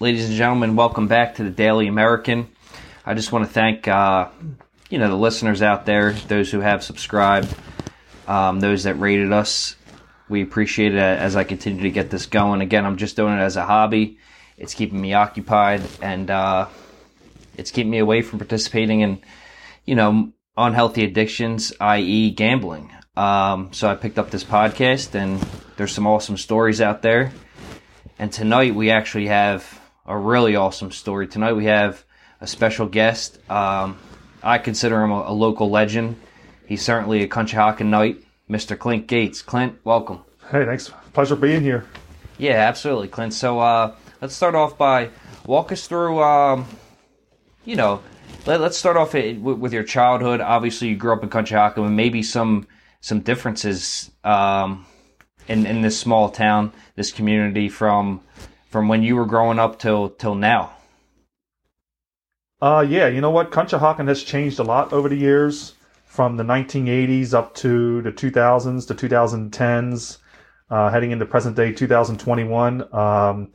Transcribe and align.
ladies 0.00 0.26
and 0.26 0.34
gentlemen, 0.34 0.74
welcome 0.76 1.06
back 1.06 1.36
to 1.36 1.44
the 1.44 1.50
Daily 1.50 1.86
American. 1.86 2.48
I 3.06 3.14
just 3.14 3.30
want 3.30 3.46
to 3.46 3.52
thank 3.52 3.86
uh, 3.86 4.28
you 4.90 4.98
know 4.98 5.08
the 5.08 5.16
listeners 5.16 5.62
out 5.62 5.86
there, 5.86 6.12
those 6.12 6.50
who 6.50 6.60
have 6.60 6.82
subscribed, 6.82 7.54
um, 8.26 8.60
those 8.60 8.84
that 8.84 8.94
rated 8.94 9.32
us. 9.32 9.76
We 10.28 10.42
appreciate 10.42 10.94
it 10.94 10.98
as 10.98 11.36
I 11.36 11.44
continue 11.44 11.82
to 11.82 11.90
get 11.90 12.10
this 12.10 12.26
going. 12.26 12.60
Again, 12.60 12.84
I'm 12.84 12.96
just 12.96 13.14
doing 13.14 13.34
it 13.34 13.40
as 13.40 13.56
a 13.56 13.64
hobby. 13.64 14.18
It's 14.56 14.74
keeping 14.74 15.00
me 15.00 15.14
occupied 15.14 15.82
and 16.00 16.30
uh, 16.30 16.66
it's 17.56 17.70
keeping 17.70 17.90
me 17.90 17.98
away 17.98 18.22
from 18.22 18.38
participating 18.38 19.00
in 19.00 19.22
you 19.84 19.94
know 19.94 20.32
unhealthy 20.56 21.04
addictions, 21.04 21.72
i.e., 21.80 22.30
gambling. 22.30 22.90
Um, 23.16 23.72
so 23.72 23.88
I 23.88 23.94
picked 23.94 24.18
up 24.18 24.30
this 24.30 24.44
podcast, 24.44 25.14
and 25.14 25.40
there's 25.76 25.92
some 25.92 26.06
awesome 26.06 26.36
stories 26.36 26.80
out 26.80 27.02
there. 27.02 27.32
And 28.18 28.32
tonight 28.32 28.74
we 28.74 28.90
actually 28.90 29.26
have 29.26 29.80
a 30.06 30.16
really 30.16 30.56
awesome 30.56 30.90
story. 30.90 31.26
Tonight 31.26 31.54
we 31.54 31.66
have 31.66 32.04
a 32.40 32.46
special 32.46 32.86
guest. 32.86 33.38
Um, 33.50 33.98
I 34.42 34.58
consider 34.58 35.02
him 35.02 35.10
a, 35.10 35.24
a, 35.28 35.32
local 35.32 35.70
legend. 35.70 36.20
He's 36.66 36.82
certainly 36.82 37.22
a 37.22 37.28
Conshohocken 37.28 37.86
Knight, 37.86 38.22
Mr. 38.48 38.78
Clint 38.78 39.06
Gates. 39.06 39.40
Clint, 39.42 39.78
welcome. 39.84 40.20
Hey, 40.50 40.64
thanks. 40.66 40.90
Pleasure 41.12 41.36
being 41.36 41.62
here. 41.62 41.86
Yeah, 42.36 42.54
absolutely, 42.54 43.08
Clint. 43.08 43.32
So 43.32 43.60
uh, 43.60 43.94
let's 44.20 44.34
start 44.34 44.54
off 44.54 44.76
by 44.76 45.10
walk 45.46 45.72
us 45.72 45.86
through, 45.86 46.22
um, 46.22 46.66
you 47.64 47.76
know, 47.76 48.02
let, 48.46 48.60
us 48.60 48.76
start 48.76 48.96
off 48.96 49.14
with 49.14 49.72
your 49.72 49.84
childhood. 49.84 50.40
Obviously, 50.40 50.88
you 50.88 50.96
grew 50.96 51.12
up 51.14 51.22
in 51.22 51.30
Conshohocken, 51.30 51.86
and 51.86 51.96
maybe 51.96 52.22
some 52.22 52.66
some 53.00 53.20
differences 53.20 54.10
um, 54.22 54.84
in 55.48 55.64
in 55.64 55.80
this 55.80 55.98
small 55.98 56.28
town, 56.28 56.72
this 56.94 57.12
community 57.12 57.68
from 57.70 58.20
from 58.74 58.88
when 58.88 59.04
you 59.04 59.14
were 59.14 59.24
growing 59.24 59.60
up 59.60 59.78
till 59.78 60.10
till 60.10 60.34
now. 60.34 60.72
Uh, 62.60 62.84
yeah, 62.86 63.06
you 63.06 63.20
know 63.20 63.30
what? 63.30 63.52
Conshohocken 63.52 64.08
has 64.08 64.20
changed 64.24 64.58
a 64.58 64.64
lot 64.64 64.92
over 64.92 65.08
the 65.08 65.14
years, 65.14 65.76
from 66.06 66.36
the 66.36 66.42
1980s 66.42 67.34
up 67.34 67.54
to 67.54 68.02
the 68.02 68.10
2000s, 68.10 68.88
to 68.88 68.94
2010s, 68.96 70.18
uh, 70.70 70.90
heading 70.90 71.12
into 71.12 71.24
present 71.24 71.54
day 71.54 71.70
2021. 71.70 72.92
Um, 72.92 73.52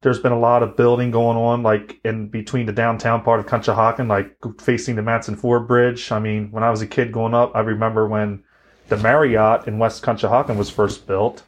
there's 0.00 0.18
been 0.18 0.32
a 0.32 0.38
lot 0.38 0.62
of 0.62 0.78
building 0.78 1.10
going 1.10 1.36
on, 1.36 1.62
like 1.62 2.00
in 2.02 2.28
between 2.28 2.64
the 2.64 2.72
downtown 2.72 3.22
part 3.22 3.38
of 3.38 3.44
Conshohocken, 3.44 4.08
like 4.08 4.34
facing 4.62 4.96
the 4.96 5.02
Matson 5.02 5.36
Ford 5.36 5.68
Bridge. 5.68 6.10
I 6.10 6.20
mean, 6.20 6.50
when 6.52 6.64
I 6.64 6.70
was 6.70 6.80
a 6.80 6.86
kid 6.86 7.12
growing 7.12 7.34
up, 7.34 7.54
I 7.54 7.60
remember 7.60 8.08
when 8.08 8.44
the 8.88 8.96
Marriott 8.96 9.68
in 9.68 9.78
West 9.78 10.02
Conshohocken 10.02 10.56
was 10.56 10.70
first 10.70 11.06
built. 11.06 11.42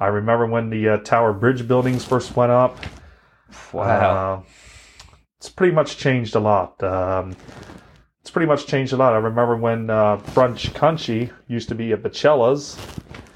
I 0.00 0.06
remember 0.06 0.46
when 0.46 0.70
the 0.70 0.88
uh, 0.88 0.96
Tower 0.98 1.32
Bridge 1.32 1.66
buildings 1.66 2.04
first 2.04 2.36
went 2.36 2.52
up. 2.52 2.78
Wow. 3.72 4.44
Uh, 4.44 4.50
it's 5.38 5.48
pretty 5.48 5.72
much 5.72 5.96
changed 5.96 6.34
a 6.34 6.40
lot. 6.40 6.82
Um, 6.82 7.36
it's 8.20 8.30
pretty 8.30 8.46
much 8.46 8.66
changed 8.66 8.92
a 8.92 8.96
lot. 8.96 9.12
I 9.12 9.16
remember 9.16 9.56
when 9.56 9.90
uh, 9.90 10.18
Brunch 10.18 10.74
Country 10.74 11.30
used 11.46 11.68
to 11.70 11.74
be 11.74 11.92
at 11.92 12.02
Bacella's. 12.02 12.78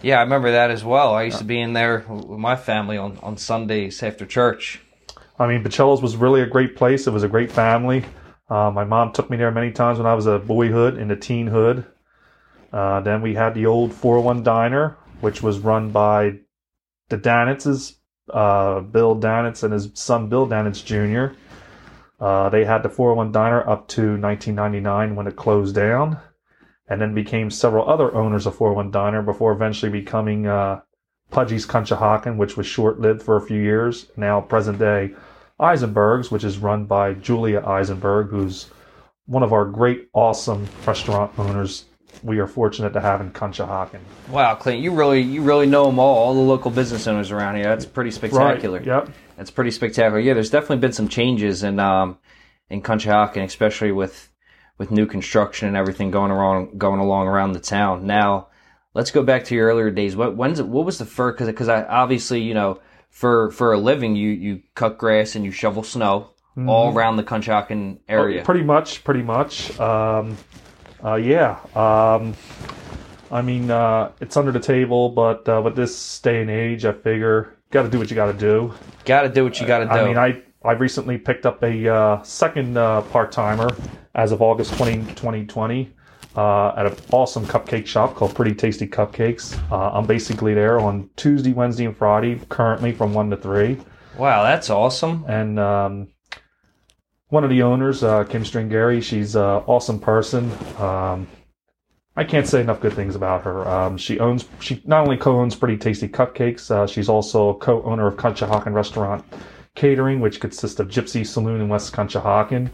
Yeah, 0.02 0.18
I 0.18 0.22
remember 0.22 0.50
that 0.52 0.70
as 0.70 0.84
well. 0.84 1.14
I 1.14 1.22
used 1.22 1.38
to 1.38 1.44
be 1.44 1.60
in 1.60 1.72
there 1.72 2.04
with 2.08 2.38
my 2.38 2.56
family 2.56 2.96
on, 2.96 3.18
on 3.22 3.36
Sundays 3.36 4.02
after 4.02 4.26
church. 4.26 4.80
I 5.38 5.46
mean, 5.46 5.62
Bacella's 5.62 6.02
was 6.02 6.16
really 6.16 6.42
a 6.42 6.46
great 6.46 6.76
place. 6.76 7.06
It 7.06 7.12
was 7.12 7.22
a 7.22 7.28
great 7.28 7.50
family. 7.50 8.04
Uh, 8.50 8.70
my 8.70 8.84
mom 8.84 9.12
took 9.12 9.30
me 9.30 9.36
there 9.36 9.50
many 9.50 9.70
times 9.70 9.98
when 9.98 10.06
I 10.06 10.14
was 10.14 10.26
a 10.26 10.38
boyhood 10.38 10.98
and 10.98 11.10
a 11.10 11.16
teenhood. 11.16 11.86
Uh, 12.72 13.00
then 13.00 13.22
we 13.22 13.34
had 13.34 13.54
the 13.54 13.66
old 13.66 13.92
401 13.92 14.42
Diner, 14.42 14.98
which 15.20 15.42
was 15.42 15.58
run 15.58 15.90
by 15.90 16.40
the 17.12 17.18
Danitzes, 17.18 17.96
uh, 18.32 18.80
Bill 18.80 19.14
Danitz 19.14 19.62
and 19.62 19.72
his 19.72 19.90
son 19.92 20.30
Bill 20.30 20.48
Danitz 20.48 20.82
Jr. 20.82 21.36
Uh, 22.18 22.48
they 22.48 22.64
had 22.64 22.82
the 22.82 22.88
401 22.88 23.32
Diner 23.32 23.60
up 23.68 23.86
to 23.88 24.16
1999 24.18 25.14
when 25.14 25.26
it 25.26 25.36
closed 25.36 25.74
down, 25.74 26.18
and 26.88 27.00
then 27.00 27.14
became 27.14 27.50
several 27.50 27.88
other 27.88 28.14
owners 28.14 28.46
of 28.46 28.54
401 28.56 28.90
Diner 28.90 29.20
before 29.20 29.52
eventually 29.52 29.92
becoming 29.92 30.46
uh, 30.46 30.80
Pudgy's 31.30 31.66
Conshohocken, 31.66 32.38
which 32.38 32.56
was 32.56 32.66
short 32.66 32.98
lived 32.98 33.22
for 33.22 33.36
a 33.36 33.42
few 33.42 33.60
years. 33.60 34.10
Now, 34.16 34.40
present 34.40 34.78
day 34.78 35.14
Eisenberg's, 35.60 36.30
which 36.30 36.44
is 36.44 36.58
run 36.58 36.86
by 36.86 37.12
Julia 37.12 37.60
Eisenberg, 37.60 38.30
who's 38.30 38.70
one 39.26 39.42
of 39.42 39.52
our 39.52 39.66
great, 39.66 40.08
awesome 40.14 40.66
restaurant 40.86 41.38
owners 41.38 41.84
we 42.22 42.38
are 42.38 42.46
fortunate 42.46 42.92
to 42.92 43.00
have 43.00 43.20
in 43.20 43.30
Conshohocken. 43.32 44.00
Wow, 44.28 44.54
Clint, 44.54 44.80
you 44.80 44.92
really 44.92 45.20
you 45.20 45.42
really 45.42 45.66
know 45.66 45.86
them 45.86 45.98
all, 45.98 46.16
all 46.16 46.34
the 46.34 46.40
local 46.40 46.70
business 46.70 47.06
owners 47.06 47.30
around 47.30 47.56
here. 47.56 47.64
That's 47.64 47.86
pretty 47.86 48.10
spectacular. 48.10 48.78
Right. 48.78 48.86
Yep. 48.86 49.10
That's 49.36 49.50
pretty 49.50 49.70
spectacular. 49.70 50.20
Yeah, 50.20 50.34
there's 50.34 50.50
definitely 50.50 50.78
been 50.78 50.92
some 50.92 51.08
changes 51.08 51.62
in 51.62 51.80
um 51.80 52.18
in 52.70 52.82
Conshohocken, 52.82 53.44
especially 53.44 53.92
with 53.92 54.32
with 54.78 54.90
new 54.90 55.06
construction 55.06 55.68
and 55.68 55.76
everything 55.76 56.10
going 56.10 56.30
around 56.30 56.78
going 56.78 57.00
along 57.00 57.26
around 57.26 57.52
the 57.52 57.60
town. 57.60 58.06
Now, 58.06 58.48
let's 58.94 59.10
go 59.10 59.22
back 59.22 59.44
to 59.44 59.54
your 59.54 59.68
earlier 59.68 59.90
days. 59.90 60.16
What 60.16 60.36
when's 60.36 60.60
it, 60.60 60.66
what 60.66 60.84
was 60.84 60.98
the 60.98 61.06
first? 61.06 61.36
Because 61.36 61.48
because 61.48 61.68
I 61.68 61.82
obviously 61.84 62.40
you 62.40 62.54
know 62.54 62.80
for 63.10 63.50
for 63.50 63.72
a 63.72 63.78
living 63.78 64.16
you 64.16 64.30
you 64.30 64.62
cut 64.74 64.98
grass 64.98 65.34
and 65.34 65.44
you 65.44 65.50
shovel 65.50 65.82
snow 65.82 66.30
mm-hmm. 66.56 66.68
all 66.68 66.94
around 66.94 67.16
the 67.16 67.24
Conshohocken 67.24 67.98
area. 68.08 68.40
Oh, 68.40 68.44
pretty 68.44 68.62
much, 68.62 69.04
pretty 69.04 69.22
much. 69.22 69.78
Um, 69.78 70.36
uh, 71.04 71.14
yeah. 71.14 71.58
Um, 71.74 72.34
I 73.30 73.42
mean, 73.42 73.70
uh, 73.70 74.12
it's 74.20 74.36
under 74.36 74.52
the 74.52 74.60
table, 74.60 75.08
but 75.08 75.48
uh, 75.48 75.60
with 75.64 75.74
this 75.74 76.18
day 76.20 76.42
and 76.42 76.50
age, 76.50 76.84
I 76.84 76.92
figure 76.92 77.56
got 77.70 77.82
to 77.82 77.88
do 77.88 77.98
what 77.98 78.10
you 78.10 78.16
got 78.16 78.30
to 78.30 78.38
do. 78.38 78.72
Got 79.04 79.22
to 79.22 79.28
do 79.28 79.44
what 79.44 79.60
you 79.60 79.66
got 79.66 79.78
to 79.78 79.84
do. 79.86 79.90
I 79.90 80.04
mean, 80.04 80.18
I 80.18 80.42
I 80.64 80.72
recently 80.72 81.18
picked 81.18 81.44
up 81.44 81.62
a 81.62 81.88
uh, 81.88 82.22
second 82.22 82.76
uh, 82.76 83.02
part 83.02 83.32
timer 83.32 83.68
as 84.14 84.30
of 84.30 84.42
August 84.42 84.76
20, 84.76 84.98
2020 85.14 85.92
uh, 86.36 86.68
at 86.76 86.86
an 86.86 86.96
awesome 87.10 87.44
cupcake 87.46 87.86
shop 87.86 88.14
called 88.14 88.34
Pretty 88.34 88.54
Tasty 88.54 88.86
Cupcakes. 88.86 89.58
Uh, 89.72 89.90
I'm 89.90 90.06
basically 90.06 90.54
there 90.54 90.78
on 90.78 91.10
Tuesday, 91.16 91.52
Wednesday, 91.52 91.86
and 91.86 91.96
Friday, 91.96 92.40
currently 92.48 92.92
from 92.92 93.12
1 93.12 93.30
to 93.30 93.36
3. 93.36 93.78
Wow, 94.16 94.42
that's 94.44 94.70
awesome. 94.70 95.24
And 95.26 95.58
um, 95.58 96.08
one 97.32 97.44
of 97.44 97.50
the 97.50 97.62
owners, 97.62 98.04
uh, 98.04 98.24
Kim 98.24 98.44
Stringary. 98.44 99.02
She's 99.02 99.36
an 99.36 99.42
awesome 99.42 99.98
person. 99.98 100.52
Um, 100.78 101.26
I 102.14 102.24
can't 102.24 102.46
say 102.46 102.60
enough 102.60 102.82
good 102.82 102.92
things 102.92 103.16
about 103.16 103.42
her. 103.44 103.66
Um, 103.66 103.96
she 103.96 104.20
owns, 104.20 104.46
she 104.60 104.82
not 104.84 105.04
only 105.04 105.16
co-owns 105.16 105.54
Pretty 105.54 105.78
Tasty 105.78 106.08
Cupcakes, 106.08 106.70
uh, 106.70 106.86
she's 106.86 107.08
also 107.08 107.54
co-owner 107.54 108.06
of 108.06 108.16
Conshohocken 108.16 108.74
Restaurant 108.74 109.24
Catering, 109.74 110.20
which 110.20 110.40
consists 110.40 110.78
of 110.78 110.88
Gypsy 110.88 111.26
Saloon 111.26 111.62
in 111.62 111.70
West 111.70 111.94
Conshohocken 111.94 112.70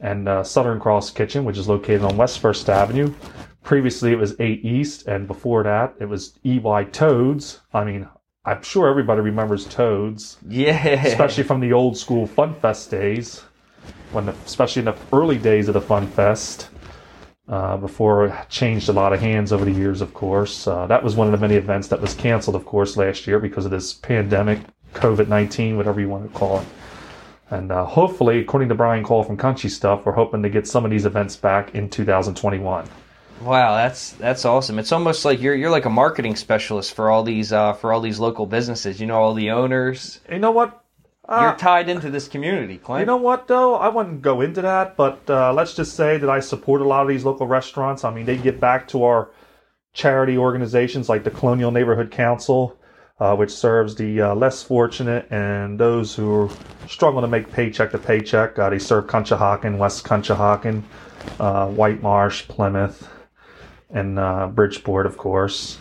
and 0.00 0.28
uh, 0.28 0.44
Southern 0.44 0.78
Cross 0.78 1.12
Kitchen, 1.12 1.46
which 1.46 1.56
is 1.56 1.66
located 1.66 2.02
on 2.02 2.18
West 2.18 2.40
First 2.40 2.68
Avenue. 2.68 3.14
Previously, 3.62 4.12
it 4.12 4.18
was 4.18 4.38
8 4.38 4.62
East, 4.62 5.06
and 5.06 5.26
before 5.26 5.62
that, 5.62 5.94
it 6.00 6.04
was 6.04 6.38
EY 6.44 6.84
Toads. 6.92 7.62
I 7.72 7.84
mean, 7.84 8.06
I'm 8.44 8.62
sure 8.62 8.90
everybody 8.90 9.22
remembers 9.22 9.64
Toads. 9.64 10.36
Yeah. 10.46 10.86
Especially 10.86 11.44
from 11.44 11.60
the 11.60 11.72
old 11.72 11.96
school 11.96 12.26
Fun 12.26 12.54
Fest 12.60 12.90
days 12.90 13.42
when 14.12 14.26
the, 14.26 14.32
especially 14.44 14.80
in 14.80 14.86
the 14.86 14.96
early 15.12 15.38
days 15.38 15.68
of 15.68 15.74
the 15.74 15.80
Fun 15.80 16.06
Fest, 16.06 16.68
uh, 17.48 17.76
before 17.76 18.26
it 18.26 18.48
changed 18.48 18.88
a 18.88 18.92
lot 18.92 19.12
of 19.12 19.20
hands 19.20 19.52
over 19.52 19.64
the 19.64 19.70
years, 19.70 20.00
of 20.00 20.12
course. 20.14 20.66
Uh, 20.66 20.86
that 20.86 21.02
was 21.02 21.14
one 21.14 21.28
of 21.28 21.32
the 21.32 21.38
many 21.38 21.54
events 21.54 21.88
that 21.88 22.00
was 22.00 22.14
canceled, 22.14 22.56
of 22.56 22.64
course, 22.64 22.96
last 22.96 23.26
year 23.26 23.38
because 23.38 23.64
of 23.64 23.70
this 23.70 23.92
pandemic, 23.92 24.58
COVID 24.94 25.28
19, 25.28 25.76
whatever 25.76 26.00
you 26.00 26.08
want 26.08 26.30
to 26.30 26.38
call 26.38 26.60
it. 26.60 26.66
And 27.50 27.70
uh, 27.70 27.84
hopefully, 27.84 28.40
according 28.40 28.68
to 28.70 28.74
Brian 28.74 29.04
Cole 29.04 29.22
from 29.22 29.36
Country 29.36 29.70
Stuff, 29.70 30.04
we're 30.04 30.12
hoping 30.12 30.42
to 30.42 30.50
get 30.50 30.66
some 30.66 30.84
of 30.84 30.90
these 30.90 31.06
events 31.06 31.36
back 31.36 31.74
in 31.76 31.88
2021. 31.88 32.88
Wow, 33.42 33.76
that's 33.76 34.12
that's 34.12 34.44
awesome. 34.44 34.78
It's 34.78 34.92
almost 34.92 35.24
like 35.24 35.40
you're 35.40 35.54
you're 35.54 35.70
like 35.70 35.84
a 35.84 35.90
marketing 35.90 36.36
specialist 36.36 36.94
for 36.94 37.10
all 37.10 37.22
these 37.22 37.52
uh, 37.52 37.74
for 37.74 37.92
all 37.92 38.00
these 38.00 38.18
local 38.18 38.46
businesses. 38.46 38.98
You 38.98 39.06
know 39.06 39.20
all 39.20 39.34
the 39.34 39.50
owners. 39.50 40.20
You 40.30 40.38
know 40.38 40.50
what? 40.50 40.82
You're 41.28 41.38
uh, 41.38 41.56
tied 41.56 41.88
into 41.88 42.08
this 42.08 42.28
community, 42.28 42.78
Clint. 42.78 43.00
You 43.00 43.06
know 43.06 43.16
what, 43.16 43.48
though? 43.48 43.74
I 43.74 43.88
wouldn't 43.88 44.22
go 44.22 44.40
into 44.40 44.62
that, 44.62 44.96
but 44.96 45.28
uh, 45.28 45.52
let's 45.52 45.74
just 45.74 45.96
say 45.96 46.18
that 46.18 46.30
I 46.30 46.38
support 46.38 46.80
a 46.80 46.84
lot 46.86 47.02
of 47.02 47.08
these 47.08 47.24
local 47.24 47.48
restaurants. 47.48 48.04
I 48.04 48.14
mean, 48.14 48.26
they 48.26 48.36
get 48.36 48.60
back 48.60 48.86
to 48.88 49.02
our 49.02 49.30
charity 49.92 50.38
organizations 50.38 51.08
like 51.08 51.24
the 51.24 51.30
Colonial 51.32 51.72
Neighborhood 51.72 52.12
Council, 52.12 52.78
uh, 53.18 53.34
which 53.34 53.50
serves 53.50 53.96
the 53.96 54.20
uh, 54.20 54.34
less 54.36 54.62
fortunate 54.62 55.26
and 55.30 55.80
those 55.80 56.14
who 56.14 56.32
are 56.32 56.50
struggling 56.86 57.22
to 57.22 57.28
make 57.28 57.50
paycheck 57.50 57.90
to 57.90 57.98
paycheck. 57.98 58.56
Uh, 58.56 58.70
they 58.70 58.78
serve 58.78 59.08
Conshohocken, 59.08 59.78
West 59.78 60.04
Conshohocken, 60.04 60.84
uh, 61.40 61.66
White 61.66 62.02
Marsh, 62.02 62.46
Plymouth, 62.46 63.08
and 63.90 64.54
Bridgeport, 64.54 65.06
of 65.06 65.16
course. 65.16 65.78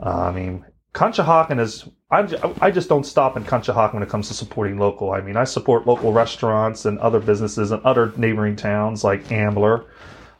I 0.00 0.32
mean, 0.32 0.66
Conshohocken 0.92 1.58
is 1.60 1.88
I'm, 2.12 2.28
I 2.60 2.70
just 2.70 2.90
don't 2.90 3.04
stop 3.04 3.38
in 3.38 3.44
Conshohocken 3.44 3.94
when 3.94 4.02
it 4.02 4.10
comes 4.10 4.28
to 4.28 4.34
supporting 4.34 4.78
local. 4.78 5.12
I 5.12 5.22
mean, 5.22 5.36
I 5.36 5.44
support 5.44 5.86
local 5.86 6.12
restaurants 6.12 6.84
and 6.84 6.98
other 6.98 7.18
businesses 7.18 7.72
in 7.72 7.80
other 7.84 8.12
neighboring 8.18 8.54
towns 8.54 9.02
like 9.02 9.32
Ambler, 9.32 9.86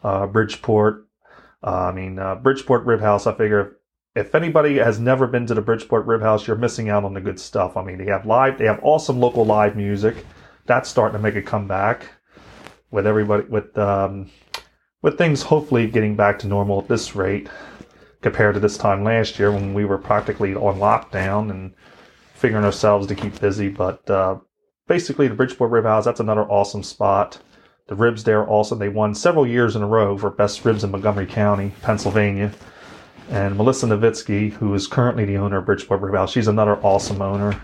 uh, 0.04 0.26
Bridgeport. 0.26 1.06
Uh, 1.64 1.88
I 1.88 1.92
mean, 1.92 2.18
uh, 2.18 2.34
Bridgeport 2.34 2.84
Rib 2.84 3.00
House. 3.00 3.26
I 3.26 3.34
figure 3.34 3.78
if 4.14 4.34
anybody 4.34 4.76
has 4.76 5.00
never 5.00 5.26
been 5.26 5.46
to 5.46 5.54
the 5.54 5.62
Bridgeport 5.62 6.04
Rib 6.04 6.20
House, 6.20 6.46
you're 6.46 6.56
missing 6.56 6.90
out 6.90 7.04
on 7.04 7.14
the 7.14 7.20
good 7.20 7.40
stuff. 7.40 7.78
I 7.78 7.82
mean, 7.82 7.96
they 7.96 8.10
have 8.10 8.26
live, 8.26 8.58
they 8.58 8.66
have 8.66 8.80
awesome 8.82 9.18
local 9.18 9.46
live 9.46 9.74
music. 9.74 10.26
That's 10.66 10.90
starting 10.90 11.16
to 11.16 11.22
make 11.22 11.36
a 11.36 11.42
comeback 11.42 12.06
with 12.90 13.06
everybody 13.06 13.44
with 13.48 13.76
um, 13.78 14.30
with 15.00 15.16
things 15.16 15.42
hopefully 15.42 15.86
getting 15.86 16.16
back 16.16 16.38
to 16.40 16.46
normal 16.46 16.82
at 16.82 16.88
this 16.88 17.16
rate 17.16 17.48
compared 18.22 18.54
to 18.54 18.60
this 18.60 18.78
time 18.78 19.04
last 19.04 19.38
year 19.38 19.52
when 19.52 19.74
we 19.74 19.84
were 19.84 19.98
practically 19.98 20.54
on 20.54 20.78
lockdown 20.78 21.50
and 21.50 21.74
figuring 22.34 22.64
ourselves 22.64 23.06
to 23.08 23.14
keep 23.14 23.38
busy. 23.40 23.68
But 23.68 24.08
uh, 24.08 24.38
basically, 24.86 25.28
the 25.28 25.34
Bridgeport 25.34 25.70
Rib 25.70 25.84
House, 25.84 26.04
that's 26.04 26.20
another 26.20 26.44
awesome 26.44 26.82
spot. 26.82 27.38
The 27.88 27.96
ribs 27.96 28.24
there 28.24 28.46
also, 28.46 28.74
they 28.74 28.88
won 28.88 29.14
several 29.14 29.46
years 29.46 29.76
in 29.76 29.82
a 29.82 29.86
row 29.86 30.16
for 30.16 30.30
best 30.30 30.64
ribs 30.64 30.84
in 30.84 30.92
Montgomery 30.92 31.26
County, 31.26 31.72
Pennsylvania. 31.82 32.52
And 33.28 33.56
Melissa 33.56 33.86
Novitsky, 33.86 34.52
who 34.52 34.72
is 34.74 34.86
currently 34.86 35.24
the 35.24 35.36
owner 35.36 35.58
of 35.58 35.66
Bridgeport 35.66 36.00
Rib 36.00 36.14
House, 36.14 36.32
she's 36.32 36.48
another 36.48 36.76
awesome 36.76 37.20
owner 37.20 37.60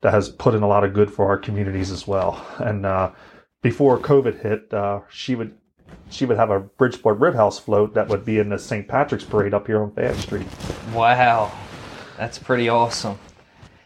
that 0.00 0.12
has 0.12 0.28
put 0.28 0.54
in 0.54 0.62
a 0.62 0.68
lot 0.68 0.84
of 0.84 0.92
good 0.92 1.10
for 1.10 1.28
our 1.28 1.38
communities 1.38 1.90
as 1.90 2.06
well. 2.06 2.44
And 2.58 2.84
uh, 2.84 3.12
before 3.62 3.98
COVID 3.98 4.42
hit, 4.42 4.72
uh, 4.72 5.00
she 5.08 5.34
would 5.34 5.56
she 6.10 6.24
would 6.24 6.36
have 6.36 6.50
a 6.50 6.60
Bridgeport 6.60 7.18
Rib 7.18 7.34
House 7.34 7.58
float 7.58 7.94
that 7.94 8.08
would 8.08 8.24
be 8.24 8.38
in 8.38 8.48
the 8.48 8.58
St. 8.58 8.86
Patrick's 8.86 9.24
Parade 9.24 9.54
up 9.54 9.66
here 9.66 9.82
on 9.82 9.92
Fayette 9.92 10.16
Street. 10.16 10.46
Wow, 10.92 11.52
that's 12.16 12.38
pretty 12.38 12.68
awesome. 12.68 13.18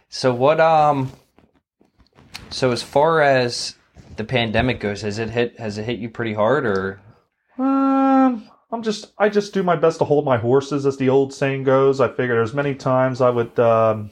So 0.08 0.34
what? 0.34 0.60
Um. 0.60 1.12
So 2.50 2.70
as 2.70 2.82
far 2.82 3.20
as 3.20 3.76
the 4.16 4.24
pandemic 4.24 4.80
goes, 4.80 5.02
has 5.02 5.18
it 5.18 5.30
hit? 5.30 5.58
Has 5.58 5.78
it 5.78 5.84
hit 5.84 5.98
you 5.98 6.08
pretty 6.08 6.34
hard, 6.34 6.66
or? 6.66 7.00
Um, 7.58 8.48
I'm 8.70 8.82
just 8.82 9.12
I 9.18 9.28
just 9.28 9.54
do 9.54 9.62
my 9.62 9.76
best 9.76 9.98
to 9.98 10.04
hold 10.04 10.24
my 10.24 10.36
horses, 10.36 10.86
as 10.86 10.96
the 10.96 11.08
old 11.08 11.32
saying 11.32 11.64
goes. 11.64 12.00
I 12.00 12.08
figure 12.08 12.34
there's 12.34 12.54
many 12.54 12.74
times 12.74 13.20
I 13.20 13.30
would 13.30 13.58
um, 13.58 14.10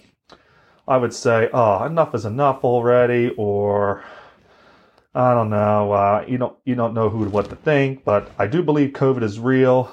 I 0.88 0.96
would 0.96 1.12
say, 1.12 1.48
oh, 1.52 1.84
enough 1.84 2.14
is 2.14 2.24
enough 2.24 2.64
already, 2.64 3.34
or 3.36 4.04
I 5.16 5.32
don't 5.32 5.48
know. 5.48 5.92
Uh, 5.92 6.24
you 6.28 6.36
don't 6.36 6.58
you 6.66 6.74
don't 6.74 6.92
know 6.92 7.08
who 7.08 7.24
what 7.30 7.48
to 7.48 7.56
think, 7.56 8.04
but 8.04 8.30
I 8.38 8.46
do 8.46 8.62
believe 8.62 8.90
COVID 8.90 9.22
is 9.22 9.40
real. 9.40 9.90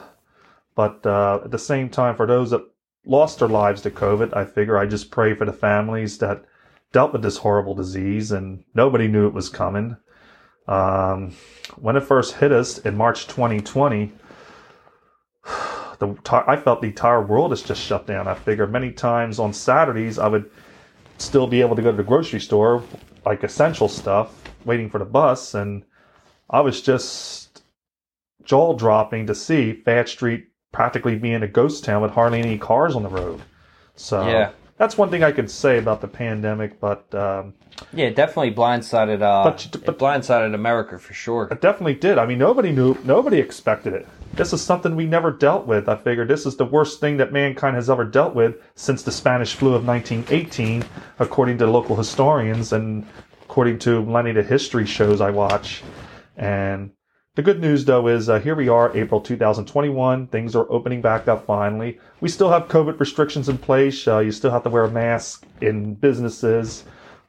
But 0.75 1.05
uh, 1.05 1.39
at 1.45 1.51
the 1.51 1.57
same 1.57 1.89
time, 1.89 2.17
for 2.17 2.27
those 2.27 2.49
that 2.49 2.61
lost 3.05 3.39
their 3.39 3.47
lives 3.47 3.81
to 3.83 3.91
COVID, 3.91 4.35
I 4.35 4.43
figure 4.43 4.77
I 4.77 4.85
just 4.85 5.11
pray 5.11 5.33
for 5.33 5.45
the 5.45 5.53
families 5.53 6.17
that 6.17 6.43
dealt 6.91 7.13
with 7.13 7.21
this 7.21 7.37
horrible 7.37 7.73
disease, 7.73 8.33
and 8.33 8.65
nobody 8.75 9.07
knew 9.07 9.25
it 9.25 9.33
was 9.33 9.47
coming. 9.47 9.95
Um, 10.67 11.33
when 11.77 11.95
it 11.95 12.01
first 12.03 12.35
hit 12.35 12.51
us 12.51 12.79
in 12.79 12.97
March 12.97 13.27
2020, 13.27 14.11
the 15.99 16.43
I 16.45 16.57
felt 16.57 16.81
the 16.81 16.87
entire 16.87 17.21
world 17.21 17.53
is 17.53 17.61
just 17.61 17.81
shut 17.81 18.05
down. 18.05 18.27
I 18.27 18.33
figure 18.33 18.67
many 18.67 18.91
times 18.91 19.39
on 19.39 19.53
Saturdays 19.53 20.19
I 20.19 20.27
would 20.27 20.51
still 21.17 21.47
be 21.47 21.61
able 21.61 21.77
to 21.77 21.81
go 21.81 21.91
to 21.91 21.97
the 21.97 22.03
grocery 22.03 22.41
store, 22.41 22.83
like 23.25 23.43
essential 23.43 23.87
stuff, 23.87 24.42
waiting 24.65 24.89
for 24.89 24.99
the 24.99 25.05
bus, 25.05 25.53
and 25.53 25.83
I 26.49 26.61
was 26.61 26.81
just 26.81 27.63
jaw 28.43 28.73
dropping 28.73 29.27
to 29.27 29.35
see 29.35 29.73
Fayette 29.73 30.09
Street 30.09 30.47
practically 30.71 31.15
being 31.15 31.43
a 31.43 31.47
ghost 31.47 31.83
town 31.83 32.01
with 32.01 32.11
hardly 32.11 32.39
any 32.39 32.57
cars 32.57 32.95
on 32.95 33.03
the 33.03 33.09
road. 33.09 33.41
So 33.95 34.27
Yeah. 34.27 34.49
that's 34.77 34.97
one 34.97 35.09
thing 35.09 35.23
I 35.23 35.31
could 35.31 35.49
say 35.49 35.77
about 35.77 36.01
the 36.01 36.07
pandemic, 36.07 36.79
but 36.79 37.13
um, 37.15 37.53
Yeah, 37.93 38.09
definitely 38.09 38.53
blindsided. 38.53 39.21
Uh, 39.21 39.43
But- 39.45 39.85
but- 39.85 39.99
blindsided 39.99 40.53
America 40.53 40.97
for 40.99 41.13
sure. 41.13 41.47
it 41.51 41.61
definitely 41.61 41.95
did. 41.95 42.17
I 42.17 42.25
mean, 42.25 42.37
nobody 42.39 42.71
knew, 42.71 42.97
nobody 43.03 43.39
expected 43.39 43.93
it. 43.93 44.07
This 44.35 44.51
is 44.51 44.61
something 44.61 44.95
we 44.95 45.05
never 45.05 45.31
dealt 45.31 45.67
with. 45.67 45.87
I 45.87 45.95
figured 45.95 46.27
this 46.27 46.45
is 46.47 46.57
the 46.57 46.65
worst 46.65 46.99
thing 46.99 47.17
that 47.17 47.31
mankind 47.31 47.75
has 47.75 47.89
ever 47.89 48.03
dealt 48.03 48.33
with 48.33 48.55
since 48.75 49.03
the 49.03 49.11
Spanish 49.11 49.53
flu 49.55 49.75
of 49.75 49.85
1918, 49.85 50.83
according 51.19 51.59
to 51.59 51.67
local 51.67 51.95
historians 51.95 52.73
and 52.73 53.05
according 53.53 53.77
to 53.77 54.03
many 54.03 54.31
of 54.31 54.35
the 54.35 54.41
history 54.41 54.83
shows 54.83 55.21
I 55.21 55.29
watch. 55.29 55.83
And 56.35 56.89
the 57.35 57.43
good 57.43 57.59
news, 57.61 57.85
though, 57.85 58.07
is 58.07 58.27
uh, 58.27 58.39
here 58.39 58.55
we 58.55 58.67
are, 58.67 58.91
April 58.97 59.21
2021. 59.21 60.25
Things 60.25 60.55
are 60.55 60.65
opening 60.71 61.03
back 61.03 61.27
up 61.27 61.45
finally. 61.45 61.99
We 62.19 62.29
still 62.29 62.49
have 62.49 62.67
COVID 62.67 62.99
restrictions 62.99 63.49
in 63.49 63.59
place. 63.59 64.07
Uh, 64.07 64.17
you 64.21 64.31
still 64.31 64.49
have 64.49 64.63
to 64.63 64.71
wear 64.71 64.85
a 64.85 64.89
mask 64.89 65.45
in 65.61 65.93
businesses. 65.93 66.83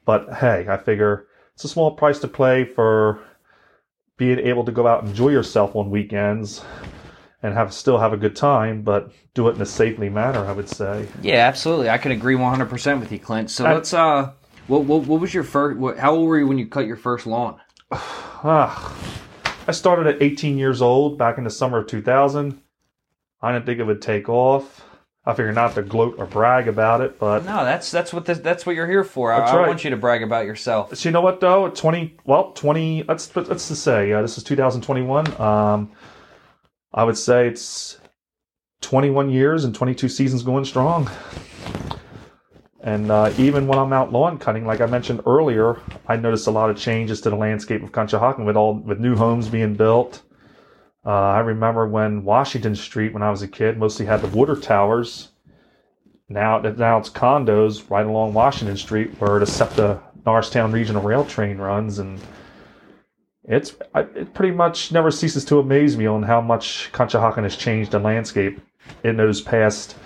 But 0.06 0.32
hey, 0.32 0.64
I 0.66 0.78
figure 0.78 1.26
it's 1.52 1.64
a 1.64 1.68
small 1.68 1.90
price 1.90 2.20
to 2.20 2.28
play 2.28 2.64
for 2.64 3.22
being 4.16 4.38
able 4.38 4.64
to 4.64 4.72
go 4.72 4.86
out 4.86 5.00
and 5.00 5.10
enjoy 5.10 5.28
yourself 5.28 5.76
on 5.76 5.90
weekends 5.90 6.64
and 7.42 7.52
have 7.52 7.74
still 7.74 7.98
have 7.98 8.14
a 8.14 8.16
good 8.16 8.34
time, 8.34 8.80
but 8.80 9.12
do 9.34 9.46
it 9.48 9.56
in 9.56 9.60
a 9.60 9.66
safely 9.66 10.08
manner. 10.08 10.42
I 10.46 10.52
would 10.52 10.70
say. 10.70 11.06
Yeah, 11.20 11.46
absolutely. 11.46 11.90
I 11.90 11.98
can 11.98 12.12
agree 12.12 12.36
100% 12.36 12.98
with 12.98 13.12
you, 13.12 13.18
Clint. 13.18 13.50
So 13.50 13.66
I- 13.66 13.74
let's. 13.74 13.92
uh 13.92 14.32
what, 14.66 14.84
what, 14.84 15.06
what 15.06 15.20
was 15.20 15.34
your 15.34 15.44
first? 15.44 15.78
What, 15.78 15.98
how 15.98 16.14
old 16.14 16.28
were 16.28 16.38
you 16.38 16.46
when 16.46 16.58
you 16.58 16.66
cut 16.66 16.86
your 16.86 16.96
first 16.96 17.26
lawn? 17.26 17.60
Ah, 18.46 18.94
I 19.66 19.72
started 19.72 20.06
at 20.06 20.20
18 20.20 20.58
years 20.58 20.82
old 20.82 21.16
back 21.16 21.38
in 21.38 21.44
the 21.44 21.50
summer 21.50 21.78
of 21.78 21.86
2000. 21.86 22.60
I 23.40 23.52
didn't 23.52 23.64
think 23.64 23.80
it 23.80 23.84
would 23.84 24.02
take 24.02 24.28
off. 24.28 24.84
I 25.24 25.32
figured 25.32 25.54
not 25.54 25.74
to 25.76 25.82
gloat 25.82 26.16
or 26.18 26.26
brag 26.26 26.68
about 26.68 27.00
it, 27.00 27.18
but 27.18 27.46
No, 27.46 27.64
that's 27.64 27.90
that's 27.90 28.12
what 28.12 28.26
this, 28.26 28.40
that's 28.40 28.66
what 28.66 28.76
you're 28.76 28.86
here 28.86 29.04
for. 29.04 29.32
I, 29.32 29.38
That's 29.38 29.52
I 29.52 29.66
want 29.66 29.82
you 29.82 29.88
to 29.90 29.96
brag 29.96 30.22
about 30.22 30.44
yourself. 30.44 30.94
So 30.94 31.08
you 31.08 31.12
know 31.14 31.22
what 31.22 31.40
though? 31.40 31.70
Twenty 31.70 32.16
well, 32.26 32.52
twenty. 32.52 33.02
Let's 33.04 33.34
let's 33.34 33.68
just 33.68 33.82
say 33.82 34.12
uh, 34.12 34.20
this 34.20 34.36
is 34.36 34.44
2021. 34.44 35.40
Um, 35.40 35.92
I 36.92 37.04
would 37.04 37.16
say 37.16 37.48
it's 37.48 37.98
21 38.82 39.30
years 39.30 39.64
and 39.64 39.74
22 39.74 40.08
seasons 40.10 40.42
going 40.42 40.66
strong. 40.66 41.10
And 42.84 43.10
uh, 43.10 43.32
even 43.38 43.66
when 43.66 43.78
I'm 43.78 43.94
out 43.94 44.12
lawn 44.12 44.36
cutting, 44.36 44.66
like 44.66 44.82
I 44.82 44.86
mentioned 44.86 45.22
earlier, 45.24 45.80
I 46.06 46.16
noticed 46.16 46.46
a 46.46 46.50
lot 46.50 46.68
of 46.68 46.76
changes 46.76 47.22
to 47.22 47.30
the 47.30 47.36
landscape 47.36 47.82
of 47.82 47.92
Conshohocken 47.92 48.44
with 48.44 48.56
all 48.56 48.74
with 48.74 49.00
new 49.00 49.16
homes 49.16 49.48
being 49.48 49.74
built. 49.74 50.20
Uh, 51.04 51.08
I 51.08 51.38
remember 51.40 51.88
when 51.88 52.24
Washington 52.24 52.76
Street, 52.76 53.14
when 53.14 53.22
I 53.22 53.30
was 53.30 53.40
a 53.40 53.48
kid, 53.48 53.78
mostly 53.78 54.04
had 54.04 54.20
the 54.20 54.28
water 54.28 54.54
towers. 54.54 55.30
Now, 56.28 56.58
now 56.58 56.98
it's 56.98 57.08
condos 57.08 57.88
right 57.90 58.04
along 58.04 58.34
Washington 58.34 58.76
Street 58.76 59.18
where 59.18 59.38
the 59.38 59.46
SEPTA 59.46 60.02
Norristown 60.26 60.70
Regional 60.70 61.02
Rail 61.02 61.24
Train 61.24 61.56
runs, 61.56 61.98
and 61.98 62.20
it's 63.44 63.76
it 63.94 64.34
pretty 64.34 64.54
much 64.54 64.92
never 64.92 65.10
ceases 65.10 65.46
to 65.46 65.58
amaze 65.58 65.96
me 65.96 66.04
on 66.04 66.22
how 66.22 66.42
much 66.42 66.90
Conshohocken 66.92 67.44
has 67.44 67.56
changed 67.56 67.92
the 67.92 67.98
landscape 67.98 68.60
in 69.04 69.16
those 69.16 69.40
past 69.40 69.96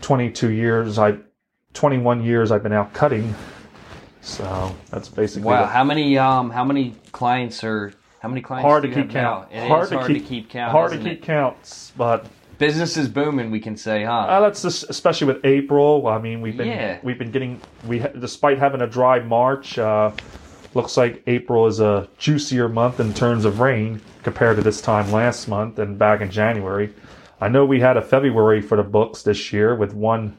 22 0.00 0.50
years. 0.50 0.98
I 0.98 1.18
21 1.80 2.24
years 2.24 2.50
I've 2.50 2.62
been 2.62 2.72
out 2.72 2.92
cutting, 2.94 3.34
so 4.22 4.74
that's 4.90 5.08
basically 5.08 5.46
Wow, 5.46 5.60
what- 5.62 5.70
how 5.70 5.84
many 5.84 6.18
um 6.18 6.50
how 6.50 6.64
many 6.64 6.94
clients 7.12 7.62
are 7.62 7.92
how 8.20 8.28
many 8.28 8.40
clients? 8.40 8.66
hard 8.66 8.82
to 8.82 8.88
keep 8.88 9.10
count. 9.10 9.48
It 9.52 9.58
is 9.58 9.68
hard, 9.68 9.90
hard, 9.90 10.06
to 10.12 10.18
keep, 10.20 10.48
count. 10.48 10.72
Hard 10.72 10.92
to 10.92 10.98
keep 10.98 11.06
it? 11.18 11.22
counts, 11.22 11.92
but 11.96 12.26
Business 12.58 12.96
is 12.96 13.06
booming. 13.08 13.50
We 13.50 13.60
can 13.60 13.76
say, 13.76 14.04
huh? 14.04 14.12
Uh, 14.12 14.40
that's 14.40 14.62
just, 14.62 14.88
especially 14.88 15.26
with 15.26 15.44
April. 15.44 16.06
I 16.06 16.16
mean, 16.18 16.40
we've 16.40 16.56
been 16.56 16.68
Yeah. 16.68 16.96
we've 17.02 17.18
been 17.18 17.30
getting 17.30 17.60
we 17.86 17.98
despite 18.18 18.58
having 18.58 18.80
a 18.80 18.86
dry 18.86 19.18
March, 19.20 19.78
uh, 19.78 20.10
looks 20.72 20.96
like 20.96 21.22
April 21.26 21.66
is 21.66 21.80
a 21.80 22.08
juicier 22.16 22.66
month 22.70 22.98
in 22.98 23.12
terms 23.12 23.44
of 23.44 23.60
rain 23.60 24.00
compared 24.22 24.56
to 24.56 24.62
this 24.62 24.80
time 24.80 25.12
last 25.12 25.46
month 25.48 25.78
and 25.78 25.98
back 25.98 26.22
in 26.22 26.30
January. 26.30 26.88
I 27.42 27.48
know 27.48 27.66
we 27.66 27.80
had 27.80 27.98
a 27.98 28.02
February 28.02 28.62
for 28.62 28.76
the 28.76 28.82
books 28.82 29.22
this 29.22 29.52
year 29.52 29.74
with 29.74 29.92
one 29.92 30.38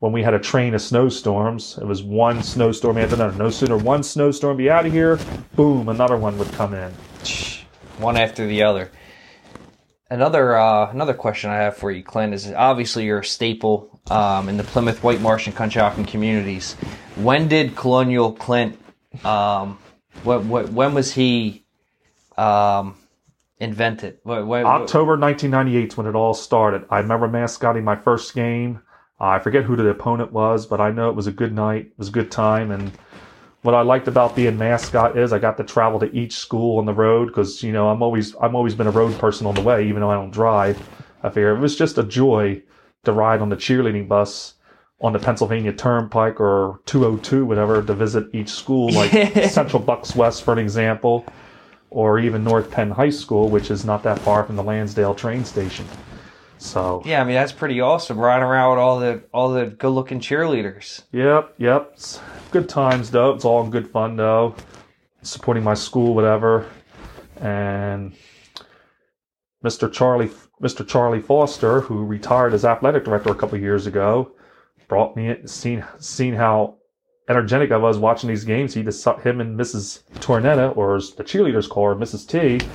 when 0.00 0.12
we 0.12 0.22
had 0.22 0.34
a 0.34 0.38
train 0.38 0.74
of 0.74 0.82
snowstorms. 0.82 1.78
It 1.80 1.86
was 1.86 2.02
one 2.02 2.42
snowstorm 2.42 2.98
after 2.98 3.14
another. 3.14 3.36
No 3.36 3.50
sooner 3.50 3.76
one 3.76 4.02
snowstorm 4.02 4.56
be 4.56 4.68
out 4.68 4.86
of 4.86 4.92
here, 4.92 5.18
boom, 5.54 5.88
another 5.88 6.16
one 6.16 6.36
would 6.38 6.52
come 6.52 6.74
in. 6.74 6.92
one 7.98 8.16
after 8.16 8.46
the 8.46 8.62
other. 8.62 8.90
Another 10.12 10.56
uh, 10.56 10.90
another 10.90 11.14
question 11.14 11.50
I 11.50 11.56
have 11.56 11.76
for 11.76 11.92
you, 11.92 12.02
Clint, 12.02 12.34
is 12.34 12.50
obviously 12.50 13.04
you're 13.04 13.20
a 13.20 13.24
staple 13.24 14.00
um, 14.10 14.48
in 14.48 14.56
the 14.56 14.64
Plymouth, 14.64 15.04
White 15.04 15.20
Marsh, 15.20 15.46
and 15.46 15.54
Conshohocken 15.54 16.08
communities. 16.08 16.74
When 17.14 17.46
did 17.46 17.76
Colonial 17.76 18.32
Clint? 18.32 18.76
Um, 19.24 19.78
what, 20.24 20.44
what 20.44 20.70
when 20.70 20.94
was 20.94 21.12
he 21.14 21.64
um, 22.36 22.96
invented? 23.58 24.18
What, 24.24 24.64
October 24.64 25.16
1998 25.16 25.92
is 25.92 25.96
when 25.96 26.06
it 26.08 26.16
all 26.16 26.34
started. 26.34 26.86
I 26.90 26.98
remember 26.98 27.28
mascotting 27.28 27.84
my 27.84 27.94
first 27.94 28.34
game. 28.34 28.80
Uh, 29.20 29.26
I 29.26 29.38
forget 29.38 29.64
who 29.64 29.76
the 29.76 29.88
opponent 29.88 30.32
was, 30.32 30.66
but 30.66 30.80
I 30.80 30.90
know 30.90 31.10
it 31.10 31.16
was 31.16 31.26
a 31.26 31.32
good 31.32 31.52
night. 31.52 31.86
It 31.86 31.98
was 31.98 32.08
a 32.08 32.12
good 32.12 32.30
time. 32.30 32.70
And 32.70 32.90
what 33.62 33.74
I 33.74 33.82
liked 33.82 34.08
about 34.08 34.34
being 34.34 34.56
mascot 34.56 35.18
is 35.18 35.32
I 35.32 35.38
got 35.38 35.58
to 35.58 35.64
travel 35.64 36.00
to 36.00 36.16
each 36.16 36.36
school 36.36 36.78
on 36.78 36.86
the 36.86 36.94
road 36.94 37.26
because 37.26 37.62
you 37.62 37.72
know 37.72 37.90
I'm 37.90 38.02
always 38.02 38.34
I'm 38.40 38.56
always 38.56 38.74
been 38.74 38.86
a 38.86 38.92
road 38.92 39.18
person 39.18 39.46
on 39.46 39.54
the 39.54 39.60
way, 39.60 39.86
even 39.88 40.00
though 40.00 40.10
I 40.10 40.14
don't 40.14 40.30
drive. 40.30 40.88
I 41.22 41.28
figure 41.28 41.54
it 41.54 41.60
was 41.60 41.76
just 41.76 41.98
a 41.98 42.02
joy 42.02 42.62
to 43.04 43.12
ride 43.12 43.40
on 43.40 43.50
the 43.50 43.56
cheerleading 43.56 44.08
bus 44.08 44.54
on 45.02 45.12
the 45.12 45.18
Pennsylvania 45.18 45.72
Turnpike 45.72 46.40
or 46.40 46.80
202, 46.86 47.46
whatever, 47.46 47.82
to 47.82 47.94
visit 47.94 48.28
each 48.34 48.50
school, 48.50 48.90
like 48.92 49.10
Central 49.50 49.82
Bucks 49.82 50.14
West, 50.14 50.42
for 50.42 50.52
an 50.52 50.58
example, 50.58 51.24
or 51.88 52.18
even 52.18 52.44
North 52.44 52.70
Penn 52.70 52.90
High 52.90 53.10
School, 53.10 53.48
which 53.48 53.70
is 53.70 53.84
not 53.84 54.02
that 54.02 54.18
far 54.18 54.44
from 54.44 54.56
the 54.56 54.62
Lansdale 54.62 55.14
train 55.14 55.44
station. 55.44 55.86
So 56.60 57.02
Yeah, 57.06 57.22
I 57.22 57.24
mean 57.24 57.34
that's 57.34 57.52
pretty 57.52 57.80
awesome. 57.80 58.18
Riding 58.18 58.44
around 58.44 58.70
with 58.70 58.78
all 58.78 59.00
the 59.00 59.22
all 59.32 59.50
the 59.50 59.66
good 59.66 59.88
looking 59.90 60.20
cheerleaders. 60.20 61.02
Yep, 61.10 61.54
yep. 61.56 61.92
It's 61.94 62.20
good 62.50 62.68
times 62.68 63.10
though. 63.10 63.32
It's 63.34 63.46
all 63.46 63.66
good 63.66 63.88
fun 63.88 64.16
though. 64.16 64.54
Supporting 65.22 65.64
my 65.64 65.74
school, 65.74 66.14
whatever. 66.14 66.66
And 67.40 68.14
Mr. 69.64 69.90
Charlie, 69.90 70.30
Mr. 70.62 70.86
Charlie 70.86 71.20
Foster, 71.20 71.80
who 71.80 72.04
retired 72.04 72.52
as 72.52 72.66
athletic 72.66 73.04
director 73.04 73.30
a 73.30 73.34
couple 73.34 73.58
years 73.58 73.86
ago, 73.86 74.32
brought 74.86 75.16
me 75.16 75.30
in. 75.30 75.48
Seen 75.48 75.82
seen 75.98 76.34
how 76.34 76.76
energetic 77.30 77.72
I 77.72 77.78
was 77.78 77.96
watching 77.96 78.28
these 78.28 78.44
games. 78.44 78.74
He 78.74 78.82
just 78.82 79.02
him 79.22 79.40
and 79.40 79.58
Mrs. 79.58 80.02
Tornetta, 80.16 80.76
or 80.76 80.96
as 80.96 81.12
the 81.12 81.24
cheerleaders 81.24 81.70
call 81.70 81.88
her, 81.88 81.94
Mrs. 81.94 82.28
T. 82.28 82.66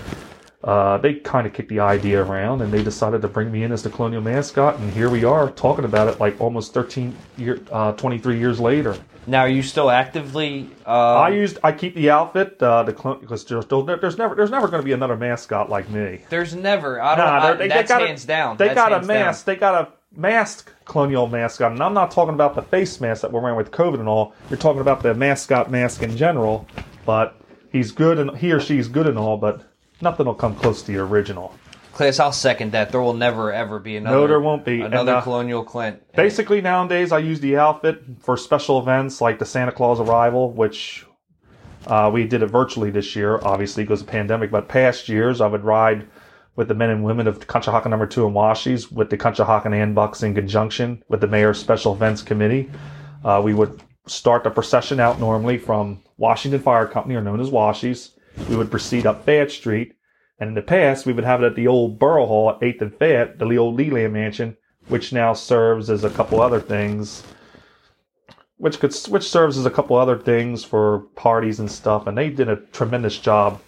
Uh, 0.66 0.98
they 0.98 1.14
kind 1.14 1.46
of 1.46 1.54
kicked 1.54 1.70
the 1.70 1.80
idea 1.80 2.24
around 2.24 2.60
and 2.60 2.74
they 2.74 2.82
decided 2.84 3.22
to 3.22 3.28
bring 3.28 3.52
me 3.52 3.62
in 3.64 3.72
as 3.72 3.84
the 3.84 3.90
colonial 3.90 4.20
mascot 4.22 4.80
and 4.80 4.92
here 4.94 5.12
we 5.12 5.24
are 5.24 5.52
talking 5.52 5.86
about 5.86 6.08
it 6.08 6.20
like 6.20 6.42
almost 6.42 6.74
13 6.74 7.16
year 7.38 7.60
uh, 7.72 7.92
23 7.92 8.40
years 8.40 8.60
later 8.60 8.98
Now, 9.28 9.42
are 9.42 9.48
you 9.48 9.62
still 9.62 9.92
actively? 9.92 10.68
Uh, 10.84 10.90
i 11.28 11.30
used 11.30 11.60
i 11.64 11.72
keep 11.72 11.94
the 11.94 12.10
outfit 12.10 12.58
uh, 12.64 12.82
the 12.82 12.94
clone 12.94 13.20
because 13.20 13.46
there's, 13.46 13.68
there's 13.68 14.18
never 14.18 14.34
there's 14.34 14.50
never 14.50 14.68
going 14.68 14.82
to 14.82 14.86
be 14.86 14.92
another 14.94 15.16
mascot 15.16 15.70
like 15.70 15.88
me 15.92 16.22
there's 16.32 16.56
never. 16.56 17.00
I 17.00 17.16
don't. 17.16 17.26
Nah, 17.26 17.38
I, 17.48 17.54
they- 17.54 17.68
they 17.68 17.84
got 17.84 18.02
a- 18.02 18.26
down. 18.26 18.58
they 18.58 18.66
That's 18.70 18.76
got 18.76 18.92
a 18.92 18.96
hands 18.96 19.08
down. 19.08 19.18
mask 19.26 19.46
they 19.46 19.56
got 19.58 19.76
a 19.84 19.92
mask 20.20 20.72
colonial 20.86 21.28
mascot 21.28 21.74
and 21.74 21.84
i'm 21.84 21.94
not 21.94 22.10
talking 22.10 22.34
about 22.34 22.56
the 22.56 22.62
face 22.64 23.00
mask 23.02 23.22
that 23.22 23.32
we're 23.32 23.42
wearing 23.42 23.58
with 23.58 23.70
covid 23.70 24.00
and 24.00 24.08
all 24.10 24.34
you're 24.50 24.58
talking 24.58 24.82
about 24.82 25.04
the 25.04 25.14
mascot 25.14 25.70
mask 25.70 26.02
in 26.02 26.18
general 26.18 26.66
but 27.06 27.36
he's 27.72 27.92
good 27.92 28.18
and 28.18 28.36
he 28.38 28.52
or 28.52 28.60
she's 28.60 28.88
good 28.88 29.06
and 29.06 29.18
all 29.20 29.38
but 29.38 29.62
nothing 30.02 30.26
will 30.26 30.36
come 30.36 30.56
close 30.56 30.82
to 30.82 30.92
the 30.92 30.98
original 30.98 31.56
Class, 31.96 32.20
I'll 32.20 32.34
second 32.34 32.74
that. 32.74 32.92
There 32.92 33.00
will 33.00 33.14
never 33.14 33.54
ever 33.54 33.80
be 33.80 33.96
another. 33.96 34.18
No, 34.18 34.28
there 34.28 34.42
won't 34.42 34.66
be. 34.66 34.82
another 34.82 35.12
And, 35.12 35.20
uh, 35.20 35.22
Colonial 35.22 35.64
Clint. 35.64 36.02
Basically, 36.14 36.60
nowadays 36.60 37.14
I 37.14 37.20
use 37.20 37.40
the 37.40 37.56
outfit 37.56 38.04
for 38.20 38.36
special 38.36 38.80
events 38.80 39.22
like 39.22 39.40
the 39.40 39.46
Santa 39.46 39.72
Claus 39.72 40.02
arrival, 40.02 40.52
which 40.52 41.06
uh, 41.88 42.12
we 42.14 42.28
did 42.28 42.44
it 42.44 42.48
virtually 42.48 42.90
this 42.92 43.16
year, 43.16 43.40
obviously 43.42 43.86
because 43.86 44.02
of 44.02 44.08
pandemic. 44.08 44.52
But 44.52 44.68
past 44.68 45.08
years, 45.08 45.40
I 45.40 45.48
would 45.48 45.64
ride 45.64 46.06
with 46.58 46.68
the 46.68 46.74
men 46.74 46.90
and 46.90 47.02
women 47.02 47.28
of 47.28 47.40
Conshohocken 47.48 47.92
Number 47.92 48.08
Two 48.08 48.28
and 48.28 48.36
Washies 48.36 48.92
with 48.92 49.10
the 49.10 49.18
Conshohocken 49.18 49.74
and 49.74 49.96
Bucks 49.96 50.22
in 50.22 50.36
conjunction 50.36 51.02
with 51.08 51.22
the 51.22 51.28
Mayor's 51.28 51.60
Special 51.60 51.94
Events 51.94 52.22
Committee. 52.22 52.70
Uh, 53.24 53.42
we 53.42 53.54
would 53.54 53.82
start 54.06 54.44
the 54.44 54.50
procession 54.50 55.00
out 55.00 55.22
normally 55.22 55.58
from 55.58 56.04
Washington 56.18 56.60
Fire 56.60 56.88
Company, 56.88 57.16
or 57.16 57.22
known 57.22 57.40
as 57.40 57.52
Washies. 57.52 58.12
We 58.50 58.56
would 58.56 58.72
proceed 58.72 59.06
up 59.06 59.26
Fayette 59.26 59.52
Street, 59.52 59.96
and 60.40 60.50
in 60.50 60.54
the 60.56 60.62
past, 60.62 61.06
we 61.06 61.14
would 61.14 61.24
have 61.24 61.42
it 61.42 61.48
at 61.48 61.56
the 61.56 61.68
old 61.68 61.98
Borough 61.98 62.26
Hall 62.26 62.50
at 62.50 62.60
8th 62.60 62.82
and 62.82 62.96
Fayette, 62.96 63.40
the 63.40 63.58
old 63.58 63.76
Leland 63.76 64.14
Mansion, 64.14 64.58
which 64.88 65.14
now 65.14 65.34
serves 65.34 65.90
as 65.90 66.04
a 66.04 66.10
couple 66.10 66.42
other 66.42 66.60
things. 66.60 67.24
Which 68.58 68.80
could 68.80 68.96
which 69.10 69.30
serves 69.30 69.58
as 69.58 69.66
a 69.66 69.72
couple 69.72 69.98
other 69.98 70.18
things 70.18 70.64
for 70.64 71.00
parties 71.16 71.60
and 71.60 71.70
stuff, 71.70 72.08
and 72.08 72.18
they 72.18 72.30
did 72.30 72.48
a 72.48 72.58
tremendous 72.72 73.18
job 73.18 73.60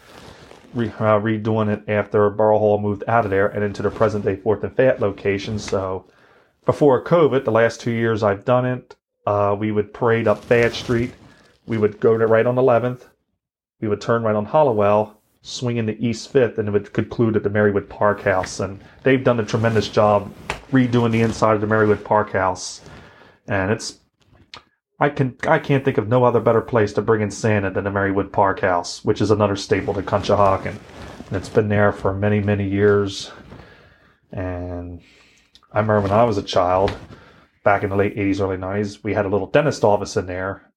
re, 0.73 0.87
uh, 0.87 1.19
redoing 1.19 1.69
it 1.69 1.83
after 1.89 2.29
Borough 2.29 2.59
Hall 2.59 2.79
moved 2.79 3.03
out 3.07 3.25
of 3.25 3.31
there 3.31 3.47
and 3.47 3.63
into 3.63 3.81
the 3.81 3.89
present 3.89 4.23
day 4.23 4.35
Fourth 4.35 4.63
and 4.63 4.75
Fayette 4.75 5.01
location. 5.01 5.59
So 5.59 6.05
before 6.65 7.03
COVID, 7.03 7.43
the 7.43 7.51
last 7.51 7.81
two 7.81 7.91
years 7.91 8.23
I've 8.23 8.45
done 8.45 8.65
it, 8.65 8.95
uh, 9.25 9.55
we 9.57 9.71
would 9.71 9.93
parade 9.93 10.27
up 10.27 10.43
Fayette 10.43 10.73
Street. 10.73 11.13
We 11.65 11.77
would 11.77 11.99
go 11.99 12.17
to 12.17 12.27
right 12.27 12.45
on 12.45 12.55
11th. 12.55 13.03
We 13.79 13.87
would 13.87 14.01
turn 14.01 14.23
right 14.23 14.35
on 14.35 14.45
Hallowell, 14.45 15.21
swing 15.41 15.77
into 15.77 15.93
East 16.03 16.31
Fifth, 16.31 16.57
and 16.57 16.67
it 16.67 16.71
would 16.71 16.93
conclude 16.93 17.35
at 17.35 17.43
the 17.43 17.49
Marywood 17.49 17.87
Park 17.89 18.21
House. 18.21 18.59
And 18.59 18.81
they've 19.03 19.23
done 19.23 19.39
a 19.39 19.45
tremendous 19.45 19.87
job 19.87 20.33
redoing 20.71 21.11
the 21.11 21.21
inside 21.21 21.53
of 21.55 21.61
the 21.61 21.67
Marywood 21.67 22.03
Park 22.03 22.31
House. 22.31 22.81
And 23.47 23.71
it's 23.71 23.99
I 24.99 25.09
can 25.09 25.37
I 25.47 25.59
can't 25.59 25.85
think 25.85 25.99
of 25.99 26.07
no 26.07 26.23
other 26.23 26.39
better 26.39 26.61
place 26.61 26.91
to 26.93 27.03
bring 27.03 27.21
in 27.21 27.29
Santa 27.29 27.69
than 27.69 27.83
the 27.83 27.91
Marywood 27.91 28.31
Park 28.31 28.61
House, 28.61 29.05
which 29.05 29.21
is 29.21 29.29
another 29.29 29.55
staple 29.55 29.93
to 29.93 30.01
Conshohocken. 30.01 30.75
And 31.27 31.35
it's 31.35 31.49
been 31.49 31.69
there 31.69 31.91
for 31.91 32.13
many, 32.13 32.39
many 32.39 32.67
years. 32.67 33.31
And 34.31 35.01
I 35.71 35.79
remember 35.79 36.01
when 36.01 36.11
I 36.11 36.23
was 36.23 36.37
a 36.37 36.43
child, 36.43 36.97
back 37.63 37.83
in 37.83 37.89
the 37.89 37.95
late 37.95 38.15
80s, 38.15 38.39
early 38.41 38.57
90s, 38.57 39.03
we 39.03 39.13
had 39.13 39.25
a 39.25 39.29
little 39.29 39.47
dentist 39.47 39.83
office 39.83 40.17
in 40.17 40.25
there. 40.25 40.71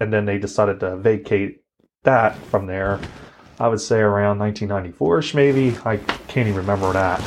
And 0.00 0.12
then 0.12 0.26
they 0.26 0.38
decided 0.38 0.80
to 0.80 0.96
vacate 0.96 1.62
that 2.02 2.36
from 2.46 2.66
there. 2.66 3.00
I 3.58 3.68
would 3.68 3.80
say 3.80 3.98
around 4.00 4.38
1994ish, 4.38 5.34
maybe. 5.34 5.76
I 5.84 5.98
can't 6.28 6.48
even 6.48 6.56
remember 6.56 6.92
that. 6.94 7.20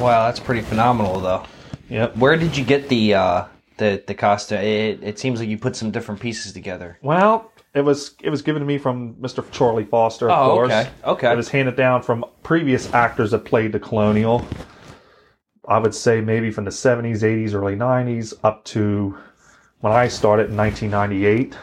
wow, 0.00 0.26
that's 0.26 0.40
pretty 0.40 0.62
phenomenal, 0.62 1.20
though. 1.20 1.44
Yep. 1.90 2.16
Where 2.16 2.36
did 2.36 2.56
you 2.56 2.64
get 2.64 2.88
the 2.88 3.14
uh, 3.14 3.44
the 3.76 4.02
the 4.06 4.14
costume? 4.14 4.58
It, 4.60 5.02
it 5.02 5.18
seems 5.18 5.38
like 5.38 5.48
you 5.50 5.58
put 5.58 5.76
some 5.76 5.90
different 5.90 6.20
pieces 6.20 6.54
together. 6.54 6.98
Well, 7.02 7.52
it 7.74 7.82
was 7.82 8.14
it 8.22 8.30
was 8.30 8.40
given 8.40 8.60
to 8.60 8.66
me 8.66 8.78
from 8.78 9.14
Mr. 9.16 9.44
Charlie 9.50 9.84
Foster, 9.84 10.30
of 10.30 10.38
Oh, 10.38 10.54
course. 10.54 10.72
okay, 10.72 10.88
okay. 11.04 11.32
It 11.32 11.36
was 11.36 11.50
handed 11.50 11.76
down 11.76 12.02
from 12.02 12.24
previous 12.42 12.92
actors 12.94 13.32
that 13.32 13.44
played 13.44 13.72
the 13.72 13.80
Colonial. 13.80 14.46
I 15.68 15.78
would 15.78 15.94
say 15.94 16.20
maybe 16.22 16.50
from 16.50 16.64
the 16.64 16.70
70s, 16.72 17.18
80s, 17.20 17.54
early 17.54 17.76
90s 17.76 18.32
up 18.42 18.64
to 18.66 19.16
when 19.80 19.92
I 19.92 20.08
started 20.08 20.48
in 20.50 20.56
1998. 20.56 21.54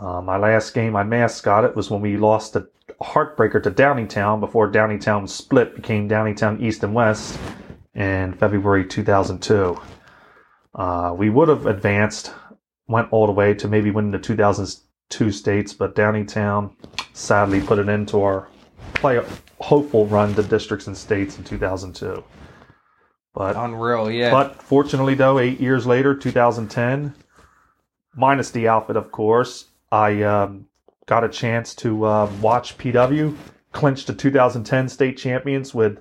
Uh, 0.00 0.20
my 0.20 0.36
last 0.36 0.74
game 0.74 0.94
I 0.94 1.04
mascotted 1.04 1.74
was 1.74 1.90
when 1.90 2.00
we 2.00 2.16
lost 2.16 2.52
the 2.52 2.68
heartbreaker 3.00 3.62
to 3.62 3.70
Downingtown 3.70 4.40
before 4.40 4.70
Downingtown 4.70 5.28
split, 5.28 5.74
became 5.74 6.08
Downingtown 6.08 6.60
East 6.60 6.82
and 6.84 6.94
West 6.94 7.38
in 7.94 8.34
February 8.34 8.86
2002. 8.86 9.80
Uh, 10.74 11.14
we 11.16 11.30
would 11.30 11.48
have 11.48 11.66
advanced, 11.66 12.32
went 12.88 13.10
all 13.10 13.26
the 13.26 13.32
way 13.32 13.54
to 13.54 13.68
maybe 13.68 13.90
winning 13.90 14.10
the 14.10 14.18
2002 14.18 15.32
states, 15.32 15.72
but 15.72 15.94
Downingtown 15.94 16.72
sadly 17.14 17.60
put 17.60 17.78
an 17.78 17.88
end 17.88 18.08
to 18.08 18.22
our 18.22 18.48
play 18.94 19.20
hopeful 19.60 20.06
run 20.06 20.34
to 20.34 20.42
districts 20.42 20.86
and 20.86 20.96
states 20.96 21.38
in 21.38 21.44
2002. 21.44 22.22
But 23.34 23.56
Unreal, 23.56 24.10
yeah. 24.10 24.30
but 24.30 24.62
fortunately, 24.62 25.14
though, 25.14 25.38
eight 25.38 25.60
years 25.60 25.86
later, 25.86 26.14
2010, 26.14 27.14
minus 28.14 28.50
the 28.50 28.68
outfit, 28.68 28.96
of 28.96 29.10
course, 29.12 29.66
I 29.90 30.22
um, 30.22 30.66
got 31.06 31.24
a 31.24 31.28
chance 31.28 31.74
to 31.76 32.04
uh, 32.04 32.32
watch 32.40 32.76
PW 32.78 33.36
clinch 33.76 34.06
the 34.06 34.14
2010 34.14 34.88
state 34.88 35.18
champions 35.18 35.74
with 35.74 36.00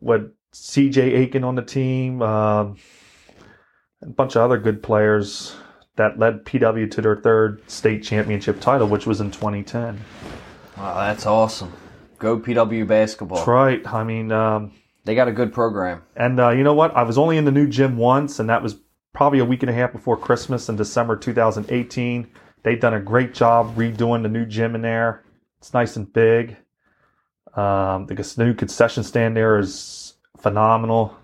with 0.00 0.32
CJ 0.52 0.98
Aiken 0.98 1.44
on 1.44 1.54
the 1.54 1.62
team, 1.62 2.20
um, 2.20 2.76
a 4.02 4.06
bunch 4.06 4.36
of 4.36 4.42
other 4.42 4.58
good 4.58 4.82
players 4.82 5.56
that 5.96 6.18
led 6.18 6.44
PW 6.44 6.90
to 6.90 7.00
their 7.00 7.16
third 7.16 7.68
state 7.70 8.02
championship 8.02 8.60
title, 8.60 8.88
which 8.88 9.06
was 9.06 9.20
in 9.20 9.30
2010. 9.30 10.00
wow, 10.76 10.94
that's 10.94 11.26
awesome. 11.26 11.72
Go 12.18 12.38
PW 12.38 12.86
basketball. 12.86 13.38
That's 13.38 13.48
right. 13.48 13.86
I 13.86 14.04
mean, 14.04 14.32
um, 14.32 14.72
They 15.04 15.14
got 15.14 15.28
a 15.28 15.32
good 15.32 15.52
program. 15.52 16.02
And 16.16 16.40
uh, 16.40 16.50
you 16.50 16.64
know 16.64 16.74
what? 16.74 16.94
I 16.96 17.02
was 17.02 17.18
only 17.18 17.36
in 17.36 17.44
the 17.44 17.52
new 17.52 17.68
gym 17.68 17.96
once, 17.96 18.38
and 18.38 18.48
that 18.50 18.62
was 18.62 18.76
probably 19.12 19.38
a 19.38 19.44
week 19.44 19.62
and 19.62 19.70
a 19.70 19.74
half 19.74 19.92
before 19.92 20.16
Christmas 20.16 20.68
in 20.68 20.76
December 20.76 21.16
2018. 21.16 22.28
They've 22.64 22.80
done 22.80 22.94
a 22.94 23.00
great 23.00 23.34
job 23.34 23.76
redoing 23.76 24.22
the 24.22 24.28
new 24.28 24.46
gym 24.46 24.74
in 24.74 24.82
there. 24.82 25.22
It's 25.58 25.74
nice 25.74 25.96
and 25.96 26.10
big. 26.12 26.56
Um, 27.54 28.06
the 28.06 28.34
new 28.38 28.54
concession 28.54 29.04
stand 29.04 29.36
there 29.36 29.58
is 29.58 30.14
phenomenal. 30.38 31.16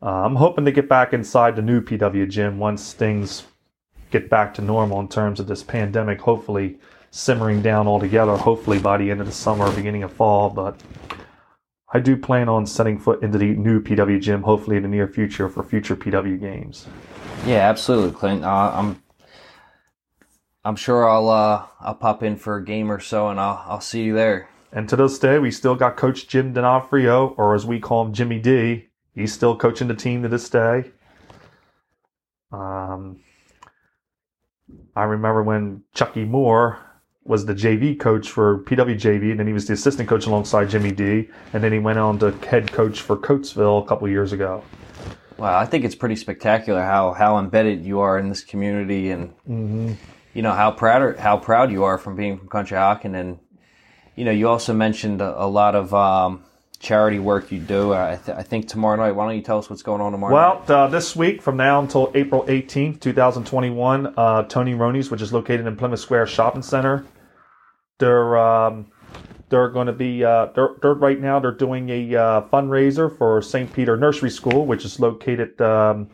Uh, 0.00 0.24
I'm 0.24 0.36
hoping 0.36 0.64
to 0.66 0.72
get 0.72 0.88
back 0.88 1.12
inside 1.12 1.56
the 1.56 1.62
new 1.62 1.80
PW 1.80 2.28
gym 2.28 2.58
once 2.58 2.92
things 2.92 3.44
get 4.10 4.28
back 4.28 4.52
to 4.54 4.62
normal 4.62 5.00
in 5.00 5.08
terms 5.08 5.40
of 5.40 5.46
this 5.46 5.62
pandemic. 5.62 6.20
Hopefully, 6.20 6.78
simmering 7.10 7.62
down 7.62 7.88
altogether. 7.88 8.36
Hopefully 8.36 8.78
by 8.78 8.98
the 8.98 9.10
end 9.10 9.20
of 9.20 9.26
the 9.26 9.32
summer, 9.32 9.74
beginning 9.74 10.02
of 10.02 10.12
fall. 10.12 10.50
But 10.50 10.80
I 11.94 11.98
do 11.98 12.16
plan 12.16 12.48
on 12.48 12.66
setting 12.66 12.98
foot 12.98 13.22
into 13.22 13.38
the 13.38 13.54
new 13.54 13.80
PW 13.80 14.20
gym, 14.20 14.42
hopefully 14.42 14.76
in 14.76 14.82
the 14.82 14.88
near 14.88 15.08
future 15.08 15.48
for 15.48 15.62
future 15.62 15.96
PW 15.96 16.38
games. 16.38 16.86
Yeah, 17.46 17.68
absolutely, 17.68 18.12
Clint. 18.18 18.44
Uh, 18.44 18.72
I'm 18.74 19.01
I'm 20.64 20.76
sure 20.76 21.08
I'll 21.08 21.28
uh, 21.28 21.66
I'll 21.80 21.94
pop 21.94 22.22
in 22.22 22.36
for 22.36 22.56
a 22.56 22.64
game 22.64 22.90
or 22.90 23.00
so, 23.00 23.28
and 23.28 23.40
I'll 23.40 23.64
I'll 23.66 23.80
see 23.80 24.04
you 24.04 24.14
there. 24.14 24.48
And 24.72 24.88
to 24.88 24.96
this 24.96 25.18
day, 25.18 25.38
we 25.38 25.50
still 25.50 25.74
got 25.74 25.96
Coach 25.96 26.28
Jim 26.28 26.52
D'Onofrio, 26.52 27.34
or 27.36 27.54
as 27.54 27.66
we 27.66 27.80
call 27.80 28.06
him, 28.06 28.12
Jimmy 28.12 28.38
D. 28.38 28.88
He's 29.14 29.32
still 29.32 29.56
coaching 29.56 29.88
the 29.88 29.94
team 29.94 30.22
to 30.22 30.28
this 30.28 30.48
day. 30.48 30.92
Um, 32.50 33.20
I 34.96 35.02
remember 35.04 35.42
when 35.42 35.82
Chucky 35.94 36.24
Moore 36.24 36.78
was 37.24 37.44
the 37.44 37.54
JV 37.54 37.98
coach 37.98 38.30
for 38.30 38.58
PWJV, 38.64 39.30
and 39.30 39.40
then 39.40 39.46
he 39.46 39.52
was 39.52 39.66
the 39.66 39.74
assistant 39.74 40.08
coach 40.08 40.26
alongside 40.26 40.70
Jimmy 40.70 40.92
D, 40.92 41.28
and 41.52 41.62
then 41.62 41.72
he 41.72 41.78
went 41.78 41.98
on 41.98 42.18
to 42.20 42.30
head 42.46 42.72
coach 42.72 43.00
for 43.00 43.16
Coatesville 43.16 43.84
a 43.84 43.86
couple 43.86 44.08
years 44.08 44.32
ago. 44.32 44.64
Wow, 45.38 45.58
I 45.58 45.66
think 45.66 45.84
it's 45.84 45.94
pretty 45.94 46.16
spectacular 46.16 46.82
how 46.82 47.12
how 47.12 47.38
embedded 47.38 47.84
you 47.84 48.00
are 48.00 48.18
in 48.18 48.28
this 48.28 48.44
community, 48.44 49.10
and 49.10 49.34
you 50.34 50.42
know 50.42 50.52
how 50.52 50.70
proud 50.70 51.18
how 51.18 51.36
proud 51.36 51.70
you 51.70 51.84
are 51.84 51.98
from 51.98 52.16
being 52.16 52.38
from 52.38 52.48
Country 52.48 52.76
Conshohocken, 52.76 53.18
and 53.18 53.38
you 54.16 54.24
know 54.24 54.30
you 54.30 54.48
also 54.48 54.72
mentioned 54.72 55.20
a, 55.20 55.44
a 55.44 55.46
lot 55.46 55.74
of 55.74 55.92
um, 55.94 56.44
charity 56.78 57.18
work 57.18 57.52
you 57.52 57.60
do. 57.60 57.92
I, 57.92 58.18
th- 58.24 58.36
I 58.36 58.42
think 58.42 58.68
tomorrow 58.68 58.96
night. 58.96 59.12
Why 59.12 59.26
don't 59.26 59.36
you 59.36 59.42
tell 59.42 59.58
us 59.58 59.70
what's 59.70 59.82
going 59.82 60.00
on 60.00 60.12
tomorrow? 60.12 60.34
Well, 60.34 60.64
uh, 60.68 60.88
this 60.88 61.14
week 61.14 61.40
from 61.42 61.56
now 61.56 61.80
until 61.80 62.10
April 62.14 62.44
18th, 62.44 63.00
2021, 63.00 64.14
uh, 64.16 64.42
Tony 64.44 64.74
Roni's, 64.74 65.10
which 65.10 65.22
is 65.22 65.32
located 65.32 65.66
in 65.66 65.76
Plymouth 65.76 66.00
Square 66.00 66.26
Shopping 66.26 66.62
Center, 66.62 67.06
they're 67.98 68.36
um, 68.36 68.90
they're 69.48 69.68
going 69.68 69.86
to 69.86 69.92
be 69.92 70.24
uh, 70.24 70.46
they're, 70.54 70.70
they're 70.80 70.94
right 70.94 71.20
now 71.20 71.38
they're 71.38 71.52
doing 71.52 71.88
a 71.90 72.16
uh, 72.16 72.40
fundraiser 72.48 73.16
for 73.16 73.42
St. 73.42 73.72
Peter 73.72 73.96
Nursery 73.96 74.30
School, 74.30 74.66
which 74.66 74.84
is 74.84 74.98
located 74.98 75.60
um, 75.60 76.08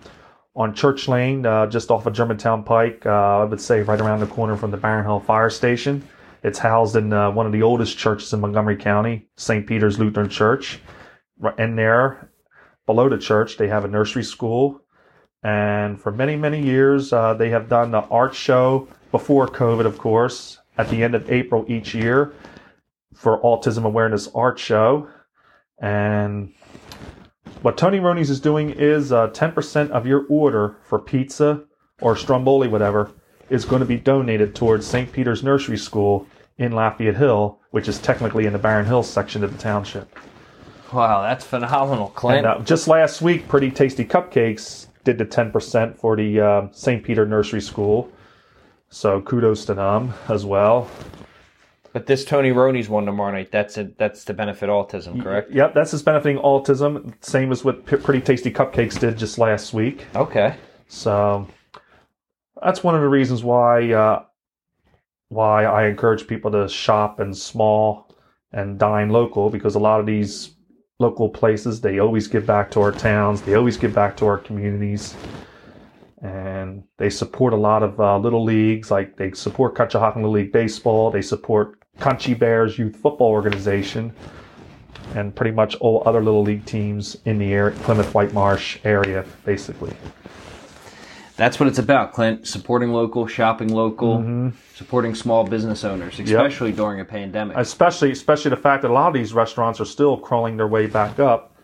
on 0.55 0.75
Church 0.75 1.09
Lane, 1.09 1.47
uh, 1.47 1.67
just 1.67 1.91
off 1.91 2.07
of 2.07 2.13
Germantown 2.13 2.65
Pike. 2.65 3.07
Uh, 3.07 3.41
I 3.41 3.45
would 3.45 3.61
say 3.61 3.83
right 3.83 4.01
around 4.01 4.21
the 4.21 4.27
corner 4.27 4.57
from 4.57 4.71
the 4.71 4.77
Barren 4.77 5.05
Hill 5.05 5.21
Fire 5.21 5.51
Station. 5.51 6.07
It's 6.43 6.59
housed 6.59 6.97
in 6.97 7.13
uh, 7.13 7.31
one 7.31 7.47
of 7.47 7.53
the 7.53 7.63
oldest 7.63 7.99
churches 7.99 8.33
in 8.33 8.41
Montgomery 8.41 8.77
County, 8.77 9.29
St. 9.37 9.67
Peter's 9.67 9.99
Lutheran 9.99 10.29
Church. 10.29 10.81
In 11.59 11.77
there, 11.77 12.31
below 12.87 13.09
the 13.09 13.19
church, 13.19 13.57
they 13.57 13.69
have 13.69 13.85
a 13.85 13.89
nursery 13.89 14.25
school. 14.25 14.83
And 15.43 16.01
for 16.01 16.11
many, 16.11 16.37
many 16.37 16.61
years, 16.63 17.13
uh, 17.13 17.35
they 17.35 17.51
have 17.51 17.69
done 17.69 17.91
the 17.91 18.01
art 18.03 18.35
show 18.35 18.89
before 19.13 19.47
COVID, 19.47 19.87
of 19.87 19.99
course, 19.99 20.59
at 20.77 20.89
the 20.89 21.03
end 21.03 21.15
of 21.15 21.31
April 21.31 21.65
each 21.69 21.95
year 21.95 22.33
for 23.15 23.41
Autism 23.43 23.85
Awareness 23.85 24.29
Art 24.35 24.59
Show. 24.59 25.09
And 25.81 26.55
what 27.63 27.77
Tony 27.77 27.99
Roni's 27.99 28.31
is 28.31 28.41
doing 28.41 28.71
is 28.71 29.13
uh, 29.13 29.29
10% 29.29 29.91
of 29.91 30.07
your 30.07 30.27
order 30.29 30.77
for 30.85 30.99
pizza 30.99 31.65
or 32.01 32.17
stromboli, 32.17 32.69
whatever, 32.69 33.11
is 33.51 33.65
going 33.65 33.81
to 33.81 33.87
be 33.87 33.97
donated 33.97 34.55
towards 34.55 34.87
St. 34.87 35.11
Peter's 35.13 35.43
Nursery 35.43 35.79
School 35.79 36.27
in 36.59 36.73
Lafayette 36.73 37.17
Hill, 37.17 37.59
which 37.71 37.89
is 37.89 37.99
technically 37.99 38.47
in 38.47 38.53
the 38.53 38.59
Barren 38.59 38.87
Hills 38.87 39.09
section 39.11 39.43
of 39.43 39.53
the 39.53 39.59
township. 39.59 40.15
Wow, 40.93 41.23
that's 41.23 41.45
phenomenal, 41.45 42.09
Clint. 42.09 42.39
And 42.39 42.47
uh, 42.47 42.65
just 42.65 42.89
last 42.89 43.21
week, 43.21 43.49
Pretty 43.49 43.71
Tasty 43.71 44.05
Cupcakes 44.05 44.87
did 45.05 45.19
the 45.19 45.27
10% 45.27 45.97
for 45.97 46.17
the 46.17 46.41
uh, 46.41 46.69
St. 46.73 47.03
Peter 47.03 47.27
Nursery 47.27 47.61
School. 47.61 48.11
So 48.91 49.21
kudos 49.21 49.65
to 49.67 49.75
them 49.75 50.15
as 50.29 50.47
well. 50.47 50.91
But 51.93 52.07
this 52.07 52.25
Tony 52.25 52.51
Roni's 52.51 52.89
one 52.89 53.07
tomorrow 53.07 53.33
night. 53.33 53.51
That's 53.51 53.79
it. 53.79 53.97
That's 53.99 54.25
to 54.27 54.35
benefit 54.35 54.69
autism, 54.69 55.23
correct? 55.23 55.51
Yep, 55.51 55.75
that's 55.75 55.93
just 55.93 56.05
benefiting 56.05 56.39
autism. 56.39 57.15
Same 57.25 57.51
as 57.51 57.65
what 57.65 57.87
P- 57.87 57.97
Pretty 57.97 58.21
Tasty 58.21 58.51
Cupcakes 58.51 58.99
did 58.99 59.17
just 59.17 59.39
last 59.39 59.73
week. 59.73 60.07
Okay. 60.15 60.55
So 60.89 61.47
that's 62.63 62.83
one 62.83 62.95
of 62.95 63.01
the 63.01 63.09
reasons 63.09 63.43
why 63.43 63.93
uh, 63.93 64.25
why 65.29 65.65
I 65.65 65.87
encourage 65.87 66.27
people 66.27 66.51
to 66.53 66.69
shop 66.69 67.21
in 67.21 67.33
small 67.35 68.15
and 68.53 68.79
dine 68.79 69.11
local 69.11 69.51
because 69.51 69.75
a 69.75 69.79
lot 69.79 70.01
of 70.01 70.07
these 70.07 70.55
local 70.99 71.29
places 71.29 71.81
they 71.81 71.99
always 72.01 72.27
give 72.27 72.47
back 72.47 72.71
to 72.73 72.81
our 72.81 72.93
towns, 72.93 73.43
they 73.43 73.55
always 73.55 73.77
give 73.77 73.95
back 73.95 74.17
to 74.17 74.27
our 74.27 74.39
communities, 74.39 75.15
and 76.23 76.83
they 76.97 77.11
support 77.11 77.53
a 77.53 77.57
lot 77.57 77.83
of 77.83 78.01
uh, 78.01 78.19
little 78.19 78.43
leagues 78.43 78.91
like 78.91 79.17
they 79.17 79.31
support 79.33 79.75
Conshohocken 79.75 80.17
Little 80.17 80.33
League 80.33 80.53
baseball, 80.53 81.11
they 81.11 81.23
support 81.23 81.78
Country 82.01 82.35
Bears 82.35 82.79
Youth 82.79 82.97
Football 82.97 83.29
Organization. 83.31 84.13
And 85.15 85.35
pretty 85.35 85.53
much 85.53 85.75
all 85.77 86.03
other 86.05 86.23
little 86.23 86.43
league 86.43 86.67
teams 86.67 87.17
in 87.25 87.39
the 87.39 87.53
area, 87.55 87.75
Plymouth 87.81 88.13
White 88.15 88.35
Marsh 88.35 88.79
area, 88.85 89.25
basically. 89.45 89.95
That's 91.37 91.59
what 91.59 91.67
it's 91.69 91.79
about, 91.79 92.13
Clint. 92.13 92.47
Supporting 92.47 92.93
local, 92.93 93.27
shopping 93.27 93.69
local, 93.73 94.19
Mm-hmm. 94.19 94.49
supporting 94.75 95.15
small 95.15 95.45
business 95.45 95.85
owners, 95.85 96.19
especially 96.21 96.73
during 96.73 97.01
a 97.01 97.05
pandemic. 97.05 97.57
especially 97.57 98.11
especially 98.11 98.51
the 98.51 98.57
fact 98.57 98.83
that 98.83 98.91
a 98.91 98.95
lot 98.95 99.09
of 99.09 99.15
these 99.15 99.33
restaurants 99.33 99.81
are 99.81 99.85
still 99.87 100.17
crawling 100.19 100.57
their 100.57 100.67
way 100.67 100.87
back 100.87 101.19
up 101.19 101.55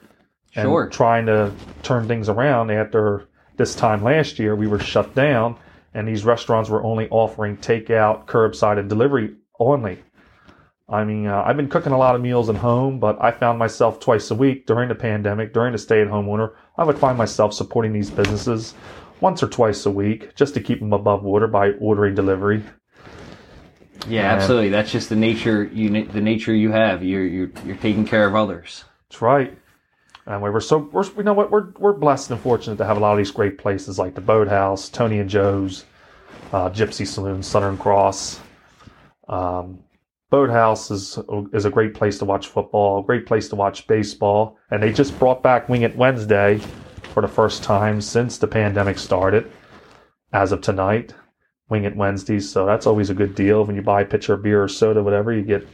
and 0.55 0.65
Sure. 0.67 0.89
trying 0.89 1.27
to 1.27 1.53
turn 1.83 2.07
things 2.07 2.29
around 2.29 2.71
after 2.71 3.29
this 3.57 3.75
time 3.75 4.03
last 4.03 4.39
year 4.39 4.55
we 4.57 4.67
were 4.69 4.79
shut 4.79 5.15
down 5.15 5.57
and 5.93 6.07
these 6.09 6.25
restaurants 6.25 6.71
were 6.71 6.83
only 6.85 7.09
offering 7.11 7.57
takeout 7.57 8.27
curbside 8.27 8.79
and 8.79 8.89
delivery 8.89 9.35
only 9.59 9.99
i 10.89 11.03
mean 11.05 11.27
uh, 11.27 11.43
i've 11.47 11.57
been 11.57 11.69
cooking 11.69 11.93
a 11.93 11.99
lot 11.99 12.15
of 12.15 12.21
meals 12.21 12.49
at 12.51 12.57
home 12.57 12.99
but 12.99 13.17
i 13.23 13.31
found 13.31 13.59
myself 13.59 13.99
twice 14.01 14.31
a 14.31 14.35
week 14.35 14.67
during 14.67 14.89
the 14.89 14.95
pandemic 14.95 15.53
during 15.53 15.73
the 15.73 15.79
stay-at-home 15.79 16.29
order 16.29 16.57
i 16.77 16.85
would 16.85 16.99
find 16.99 17.17
myself 17.17 17.53
supporting 17.55 17.93
these 17.93 18.11
businesses 18.11 18.75
once 19.21 19.43
or 19.43 19.49
twice 19.49 19.87
a 19.87 19.91
week 19.91 20.35
just 20.35 20.53
to 20.55 20.61
keep 20.61 20.81
them 20.81 20.93
above 20.93 21.23
water 21.23 21.47
by 21.47 21.71
ordering 21.81 22.15
delivery 22.15 22.63
yeah, 24.09 24.23
Yeah. 24.23 24.33
absolutely. 24.35 24.69
That's 24.69 24.93
just 24.93 25.09
the 25.09 25.17
nature 25.17 25.65
you 25.65 26.05
the 26.05 26.21
nature 26.21 26.55
you 26.55 26.73
have. 26.73 27.03
You're 27.03 27.25
you're 27.25 27.51
you're 27.65 27.77
taking 27.77 28.05
care 28.05 28.27
of 28.27 28.35
others. 28.35 28.85
That's 29.09 29.23
right. 29.23 29.57
And 30.27 30.43
we 30.43 30.51
were 30.51 30.61
so 30.61 30.91
we're 30.93 31.05
you 31.17 31.23
know 31.23 31.33
what 31.33 31.51
we're 31.51 31.71
we're 31.79 31.95
blessed 31.95 32.31
and 32.31 32.41
fortunate 32.41 32.77
to 32.77 32.85
have 32.85 32.97
a 32.97 33.01
lot 33.01 33.13
of 33.13 33.19
these 33.19 33.31
great 33.31 33.57
places 33.57 33.99
like 33.99 34.15
the 34.15 34.21
Boathouse, 34.21 34.91
Tony 34.91 35.21
and 35.21 35.31
Joe's, 35.31 35.85
uh, 36.53 36.69
Gypsy 36.71 37.07
Saloon, 37.07 37.43
Southern 37.43 37.79
Cross. 37.79 38.41
Um, 39.29 39.84
Boathouse 40.35 40.91
is 40.91 41.17
is 41.53 41.65
a 41.65 41.71
great 41.71 41.95
place 41.95 42.19
to 42.19 42.25
watch 42.25 42.49
football, 42.49 42.99
a 42.99 43.05
great 43.05 43.25
place 43.25 43.49
to 43.51 43.55
watch 43.55 43.87
baseball, 43.87 44.59
and 44.73 44.83
they 44.83 44.93
just 44.93 45.17
brought 45.21 45.45
back 45.45 45.69
Wing 45.69 45.83
It 45.83 45.97
Wednesday 45.97 46.59
for 47.13 47.21
the 47.21 47.29
first 47.29 47.63
time 47.63 48.01
since 48.01 48.37
the 48.37 48.49
pandemic 48.49 48.99
started. 48.99 49.49
As 50.33 50.51
of 50.51 50.61
tonight, 50.61 51.15
Wing 51.69 51.85
It 51.85 51.95
Wednesdays, 51.95 52.51
so 52.51 52.67
that's 52.67 52.85
always 52.85 53.11
a 53.11 53.15
good 53.15 53.37
deal. 53.37 53.65
When 53.65 53.77
you 53.77 53.83
buy 53.83 54.01
a 54.01 54.05
pitcher 54.05 54.35
of 54.35 54.43
beer 54.43 54.61
or 54.61 54.67
soda, 54.67 55.05
whatever, 55.05 55.33
you 55.33 55.43
get 55.43 55.69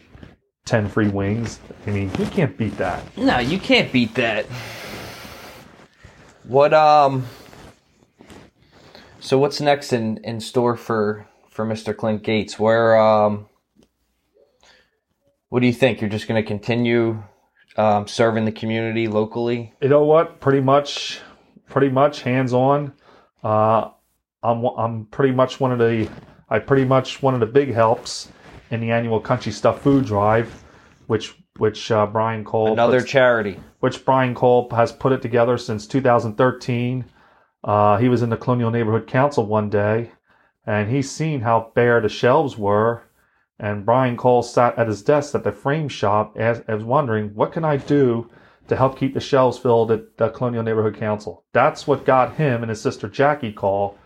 ten 0.66 0.90
free 0.90 1.08
wings. 1.08 1.58
I 1.86 1.90
mean, 1.92 2.10
you 2.18 2.26
can't 2.26 2.54
beat 2.58 2.76
that. 2.76 3.02
No, 3.16 3.38
you 3.38 3.58
can't 3.58 3.90
beat 3.90 4.14
that. 4.16 4.44
What 6.44 6.74
um 6.74 7.24
So 9.20 9.38
what's 9.38 9.58
next 9.62 9.94
in 9.94 10.18
in 10.18 10.38
store 10.38 10.76
for 10.76 11.26
for 11.48 11.64
Mr. 11.64 11.96
Clint 11.96 12.22
Gates? 12.22 12.58
Where 12.58 13.00
um 13.00 13.46
What 15.50 15.60
do 15.60 15.66
you 15.66 15.72
think? 15.72 16.00
You're 16.00 16.10
just 16.10 16.26
going 16.28 16.42
to 16.42 16.46
continue 16.46 17.22
um, 17.76 18.06
serving 18.06 18.44
the 18.44 18.52
community 18.52 19.06
locally? 19.08 19.74
you 19.80 19.88
know 19.88 20.04
what? 20.04 20.40
Pretty 20.40 20.60
much, 20.60 21.20
pretty 21.68 21.88
much 21.88 22.22
hands 22.22 22.52
on. 22.52 22.92
Uh, 23.42 23.90
I'm 24.42 24.64
I'm 24.64 25.04
pretty 25.06 25.34
much 25.34 25.60
one 25.60 25.72
of 25.72 25.78
the 25.78 26.08
I 26.48 26.58
pretty 26.60 26.84
much 26.84 27.22
one 27.22 27.34
of 27.34 27.40
the 27.40 27.46
big 27.46 27.72
helps 27.72 28.30
in 28.70 28.80
the 28.80 28.90
annual 28.90 29.20
Country 29.20 29.52
Stuff 29.52 29.82
Food 29.82 30.06
Drive, 30.06 30.64
which 31.08 31.34
which 31.58 31.90
uh, 31.90 32.06
Brian 32.06 32.44
Cole 32.44 32.72
Another 32.72 33.00
puts- 33.00 33.10
charity. 33.10 33.58
which 33.80 34.04
Brian 34.04 34.34
Cole 34.34 34.68
has 34.70 34.92
put 34.92 35.12
it 35.12 35.20
together 35.20 35.58
since 35.58 35.86
2013. 35.86 37.04
Uh, 37.62 37.98
he 37.98 38.08
was 38.08 38.22
in 38.22 38.30
the 38.30 38.36
Colonial 38.36 38.70
Neighborhood 38.70 39.06
Council 39.06 39.44
one 39.44 39.68
day, 39.68 40.12
and 40.66 40.88
he's 40.90 41.10
seen 41.10 41.40
how 41.40 41.70
bare 41.74 42.00
the 42.00 42.08
shelves 42.08 42.56
were. 42.56 43.02
And 43.60 43.84
Brian 43.84 44.16
Cole 44.16 44.42
sat 44.42 44.78
at 44.78 44.88
his 44.88 45.02
desk 45.02 45.34
at 45.34 45.44
the 45.44 45.52
frame 45.52 45.88
shop 45.88 46.34
as, 46.38 46.60
as 46.60 46.82
wondering, 46.82 47.34
what 47.34 47.52
can 47.52 47.62
I 47.62 47.76
do 47.76 48.30
to 48.68 48.76
help 48.76 48.98
keep 48.98 49.12
the 49.12 49.20
shelves 49.20 49.58
filled 49.58 49.90
at 49.90 50.16
the 50.16 50.30
Colonial 50.30 50.62
Neighborhood 50.62 50.96
Council? 50.96 51.44
That's 51.52 51.86
what 51.86 52.06
got 52.06 52.36
him 52.36 52.62
and 52.62 52.70
his 52.70 52.80
sister 52.80 53.06
Jackie 53.06 53.52
Cole 53.52 53.98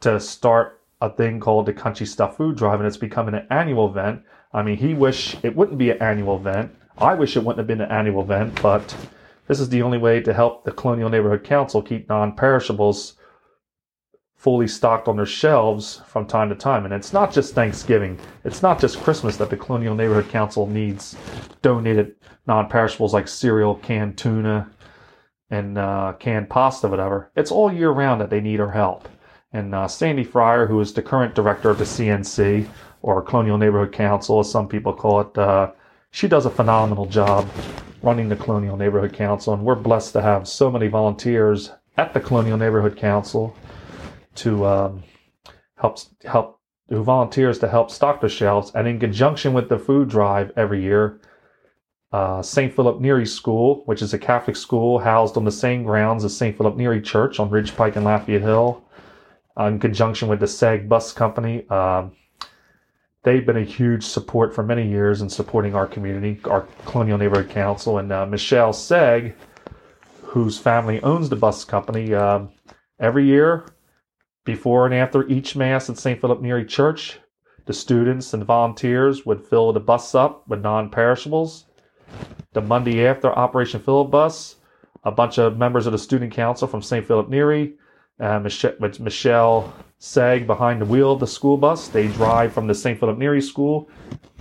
to 0.00 0.18
start 0.18 0.80
a 1.00 1.10
thing 1.10 1.38
called 1.38 1.66
the 1.66 1.72
Country 1.72 2.06
Stuff 2.06 2.36
Food 2.36 2.56
Drive, 2.56 2.80
and 2.80 2.86
it's 2.86 2.96
becoming 2.96 3.34
an 3.34 3.46
annual 3.50 3.88
event. 3.88 4.22
I 4.52 4.62
mean, 4.62 4.76
he 4.76 4.94
wish 4.94 5.36
it 5.44 5.54
wouldn't 5.54 5.78
be 5.78 5.90
an 5.90 6.02
annual 6.02 6.36
event. 6.36 6.74
I 6.98 7.14
wish 7.14 7.36
it 7.36 7.44
wouldn't 7.44 7.58
have 7.58 7.66
been 7.68 7.80
an 7.80 7.90
annual 7.90 8.22
event, 8.22 8.60
but 8.60 8.96
this 9.46 9.60
is 9.60 9.68
the 9.68 9.82
only 9.82 9.98
way 9.98 10.20
to 10.20 10.32
help 10.32 10.64
the 10.64 10.72
Colonial 10.72 11.08
Neighborhood 11.08 11.44
Council 11.44 11.82
keep 11.82 12.08
non-perishables 12.08 13.14
fully 14.42 14.66
stocked 14.66 15.06
on 15.06 15.14
their 15.14 15.24
shelves 15.24 16.02
from 16.08 16.26
time 16.26 16.48
to 16.48 16.54
time. 16.56 16.84
And 16.84 16.92
it's 16.92 17.12
not 17.12 17.32
just 17.32 17.54
Thanksgiving. 17.54 18.18
It's 18.42 18.60
not 18.60 18.80
just 18.80 19.00
Christmas 19.00 19.36
that 19.36 19.50
the 19.50 19.56
Colonial 19.56 19.94
Neighborhood 19.94 20.30
Council 20.30 20.66
needs 20.66 21.16
donated 21.62 22.16
non-perishables 22.48 23.14
like 23.14 23.28
cereal, 23.28 23.76
canned 23.76 24.18
tuna, 24.18 24.68
and 25.50 25.78
uh, 25.78 26.14
canned 26.18 26.50
pasta, 26.50 26.88
whatever. 26.88 27.30
It's 27.36 27.52
all 27.52 27.72
year 27.72 27.92
round 27.92 28.20
that 28.20 28.30
they 28.30 28.40
need 28.40 28.58
our 28.58 28.72
help. 28.72 29.08
And 29.52 29.76
uh, 29.76 29.86
Sandy 29.86 30.24
Fryer, 30.24 30.66
who 30.66 30.80
is 30.80 30.92
the 30.92 31.02
current 31.02 31.36
director 31.36 31.70
of 31.70 31.78
the 31.78 31.84
CNC, 31.84 32.66
or 33.00 33.22
Colonial 33.22 33.58
Neighborhood 33.58 33.92
Council, 33.92 34.40
as 34.40 34.50
some 34.50 34.66
people 34.66 34.92
call 34.92 35.20
it, 35.20 35.38
uh, 35.38 35.70
she 36.10 36.26
does 36.26 36.46
a 36.46 36.50
phenomenal 36.50 37.06
job 37.06 37.48
running 38.02 38.28
the 38.28 38.34
Colonial 38.34 38.76
Neighborhood 38.76 39.12
Council. 39.12 39.54
And 39.54 39.62
we're 39.62 39.76
blessed 39.76 40.14
to 40.14 40.22
have 40.22 40.48
so 40.48 40.68
many 40.68 40.88
volunteers 40.88 41.70
at 41.96 42.12
the 42.12 42.18
Colonial 42.18 42.58
Neighborhood 42.58 42.96
Council 42.96 43.56
to 44.36 44.66
um, 44.66 45.02
help 45.76 45.98
help 46.24 46.60
who 46.88 47.02
volunteers 47.02 47.58
to 47.60 47.68
help 47.68 47.90
stock 47.90 48.20
the 48.20 48.28
shelves. 48.28 48.72
And 48.74 48.86
in 48.86 49.00
conjunction 49.00 49.54
with 49.54 49.68
the 49.68 49.78
food 49.78 50.08
drive 50.08 50.52
every 50.56 50.82
year, 50.82 51.20
uh, 52.12 52.42
St. 52.42 52.74
Philip 52.74 53.00
Neri 53.00 53.26
School, 53.26 53.82
which 53.86 54.02
is 54.02 54.12
a 54.12 54.18
Catholic 54.18 54.56
school 54.56 54.98
housed 54.98 55.36
on 55.36 55.44
the 55.44 55.52
same 55.52 55.84
grounds 55.84 56.24
as 56.24 56.36
St. 56.36 56.56
Philip 56.56 56.76
Neri 56.76 57.00
Church 57.00 57.40
on 57.40 57.48
Ridge 57.48 57.74
Pike 57.74 57.96
and 57.96 58.04
Lafayette 58.04 58.42
Hill, 58.42 58.84
uh, 59.58 59.64
in 59.64 59.78
conjunction 59.78 60.28
with 60.28 60.40
the 60.40 60.46
SAG 60.46 60.88
Bus 60.88 61.12
Company, 61.12 61.68
um, 61.68 62.12
they've 63.22 63.44
been 63.44 63.56
a 63.56 63.64
huge 63.64 64.04
support 64.04 64.54
for 64.54 64.62
many 64.62 64.88
years 64.88 65.22
in 65.22 65.28
supporting 65.28 65.74
our 65.74 65.86
community, 65.86 66.40
our 66.44 66.62
Colonial 66.86 67.18
Neighborhood 67.18 67.50
Council, 67.50 67.98
and 67.98 68.12
uh, 68.12 68.26
Michelle 68.26 68.72
Seg, 68.72 69.34
whose 70.22 70.58
family 70.58 71.02
owns 71.02 71.28
the 71.28 71.36
bus 71.36 71.64
company. 71.64 72.14
Um, 72.14 72.50
every 72.98 73.26
year, 73.26 73.66
before 74.44 74.86
and 74.86 74.94
after 74.94 75.26
each 75.28 75.54
mass 75.56 75.88
at 75.88 75.98
St. 75.98 76.20
Philip 76.20 76.40
Neri 76.40 76.64
Church, 76.64 77.18
the 77.66 77.72
students 77.72 78.34
and 78.34 78.44
volunteers 78.44 79.24
would 79.24 79.46
fill 79.46 79.72
the 79.72 79.80
bus 79.80 80.14
up 80.14 80.46
with 80.48 80.62
non-perishables. 80.62 81.66
The 82.52 82.60
Monday 82.60 83.06
after 83.06 83.32
Operation 83.32 83.82
a 83.86 84.04
Bus, 84.04 84.56
a 85.04 85.10
bunch 85.10 85.38
of 85.38 85.58
members 85.58 85.86
of 85.86 85.92
the 85.92 85.98
student 85.98 86.32
council 86.32 86.68
from 86.68 86.82
St. 86.82 87.06
Philip 87.06 87.28
Neri, 87.28 87.74
uh, 88.20 88.38
Michelle, 88.40 88.74
with 88.78 89.00
Michelle 89.00 89.72
Sag 89.98 90.46
behind 90.46 90.80
the 90.80 90.86
wheel 90.86 91.12
of 91.12 91.20
the 91.20 91.26
school 91.26 91.56
bus. 91.56 91.88
They 91.88 92.08
drive 92.08 92.52
from 92.52 92.66
the 92.66 92.74
St. 92.74 92.98
Philip 92.98 93.18
Neri 93.18 93.40
School 93.40 93.88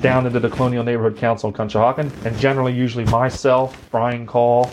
down 0.01 0.25
into 0.25 0.39
the 0.39 0.49
Colonial 0.49 0.83
Neighborhood 0.83 1.17
Council 1.17 1.49
in 1.49 1.55
Conshohocken, 1.55 2.11
and 2.25 2.37
generally, 2.39 2.73
usually 2.73 3.05
myself, 3.05 3.87
Brian 3.91 4.25
Cole, 4.25 4.71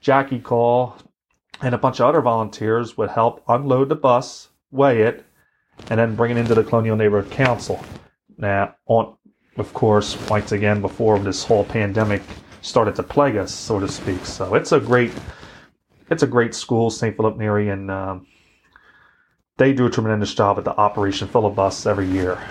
Jackie 0.00 0.40
Cole, 0.40 0.94
and 1.62 1.74
a 1.74 1.78
bunch 1.78 2.00
of 2.00 2.06
other 2.06 2.20
volunteers 2.20 2.98
would 2.98 3.10
help 3.10 3.42
unload 3.48 3.88
the 3.88 3.94
bus, 3.94 4.48
weigh 4.70 5.02
it, 5.02 5.24
and 5.88 5.98
then 5.98 6.16
bring 6.16 6.32
it 6.32 6.36
into 6.36 6.54
the 6.54 6.64
Colonial 6.64 6.96
Neighborhood 6.96 7.30
Council. 7.30 7.82
Now, 8.36 8.74
on, 8.86 9.16
of 9.56 9.72
course, 9.72 10.18
once 10.28 10.52
again, 10.52 10.80
before 10.80 11.18
this 11.18 11.44
whole 11.44 11.64
pandemic 11.64 12.22
started 12.60 12.96
to 12.96 13.02
plague 13.02 13.36
us, 13.36 13.54
so 13.54 13.78
to 13.78 13.88
speak. 13.88 14.24
So 14.26 14.54
it's 14.54 14.72
a 14.72 14.80
great, 14.80 15.12
it's 16.10 16.22
a 16.22 16.26
great 16.26 16.54
school, 16.54 16.90
St. 16.90 17.16
Philip 17.16 17.36
Neri, 17.36 17.68
and 17.68 17.90
um, 17.90 18.26
they 19.56 19.72
do 19.72 19.86
a 19.86 19.90
tremendous 19.90 20.34
job 20.34 20.58
at 20.58 20.64
the 20.64 20.76
Operation 20.76 21.28
Fill 21.28 21.46
a 21.46 21.50
Bus 21.50 21.86
every 21.86 22.08
year. 22.08 22.42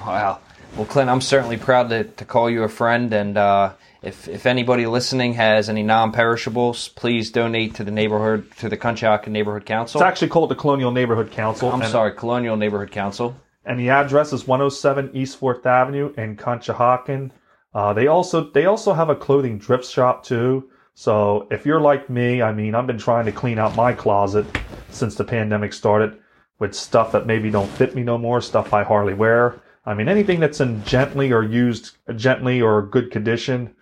Wow. 0.00 0.40
Well, 0.76 0.86
Clint, 0.86 1.10
I'm 1.10 1.20
certainly 1.20 1.56
proud 1.56 1.90
to, 1.90 2.04
to 2.04 2.24
call 2.24 2.48
you 2.48 2.62
a 2.62 2.68
friend. 2.68 3.12
And 3.12 3.36
uh, 3.36 3.72
if, 4.02 4.28
if 4.28 4.46
anybody 4.46 4.86
listening 4.86 5.34
has 5.34 5.68
any 5.68 5.82
non 5.82 6.12
perishables, 6.12 6.88
please 6.88 7.30
donate 7.30 7.74
to 7.74 7.84
the 7.84 7.90
neighborhood, 7.90 8.50
to 8.58 8.68
the 8.68 8.76
Conshohocken 8.76 9.28
Neighborhood 9.28 9.66
Council. 9.66 10.00
It's 10.00 10.06
actually 10.06 10.28
called 10.28 10.50
the 10.50 10.54
Colonial 10.54 10.90
Neighborhood 10.90 11.30
Council. 11.30 11.70
I'm 11.70 11.82
and- 11.82 11.90
sorry, 11.90 12.12
Colonial 12.12 12.56
Neighborhood 12.56 12.90
Council. 12.90 13.36
and 13.64 13.78
the 13.78 13.90
address 13.90 14.32
is 14.32 14.46
107 14.46 15.10
East 15.14 15.36
Fourth 15.36 15.66
Avenue 15.66 16.14
in 16.16 16.36
Conshohocken. 16.36 17.30
Uh, 17.74 17.92
they 17.92 18.06
also 18.06 18.50
they 18.50 18.66
also 18.66 18.92
have 18.92 19.10
a 19.10 19.14
clothing 19.14 19.60
thrift 19.60 19.84
shop 19.84 20.24
too. 20.24 20.68
So 20.94 21.46
if 21.50 21.64
you're 21.64 21.80
like 21.80 22.10
me, 22.10 22.42
I 22.42 22.52
mean, 22.52 22.74
I've 22.74 22.86
been 22.86 22.98
trying 22.98 23.26
to 23.26 23.32
clean 23.32 23.58
out 23.58 23.76
my 23.76 23.92
closet 23.92 24.46
since 24.90 25.14
the 25.14 25.24
pandemic 25.24 25.72
started 25.72 26.18
with 26.58 26.74
stuff 26.74 27.12
that 27.12 27.26
maybe 27.26 27.50
don't 27.50 27.70
fit 27.70 27.94
me 27.94 28.02
no 28.02 28.18
more, 28.18 28.40
stuff 28.40 28.72
I 28.74 28.82
hardly 28.82 29.14
wear. 29.14 29.60
I 29.86 29.94
mean, 29.94 30.08
anything 30.08 30.40
that's 30.40 30.60
in 30.60 30.84
gently 30.84 31.32
or 31.32 31.42
used 31.42 31.96
gently 32.16 32.60
or 32.60 32.82
good 32.82 33.10
condition, 33.10 33.74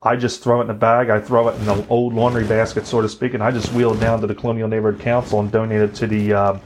I 0.00 0.14
just 0.14 0.44
throw 0.44 0.60
it 0.60 0.64
in 0.64 0.70
a 0.70 0.74
bag. 0.74 1.10
I 1.10 1.20
throw 1.20 1.48
it 1.48 1.56
in 1.56 1.64
the 1.64 1.86
old 1.88 2.14
laundry 2.14 2.46
basket, 2.46 2.86
so 2.86 3.00
to 3.00 3.08
speak, 3.08 3.34
and 3.34 3.42
I 3.42 3.50
just 3.50 3.72
wheel 3.72 3.94
it 3.94 4.00
down 4.00 4.20
to 4.20 4.28
the 4.28 4.34
Colonial 4.34 4.68
Neighborhood 4.68 5.00
Council 5.00 5.40
and 5.40 5.50
donate 5.50 5.80
it 5.80 5.94
to 5.96 6.06
the 6.06 6.32
um, 6.32 6.60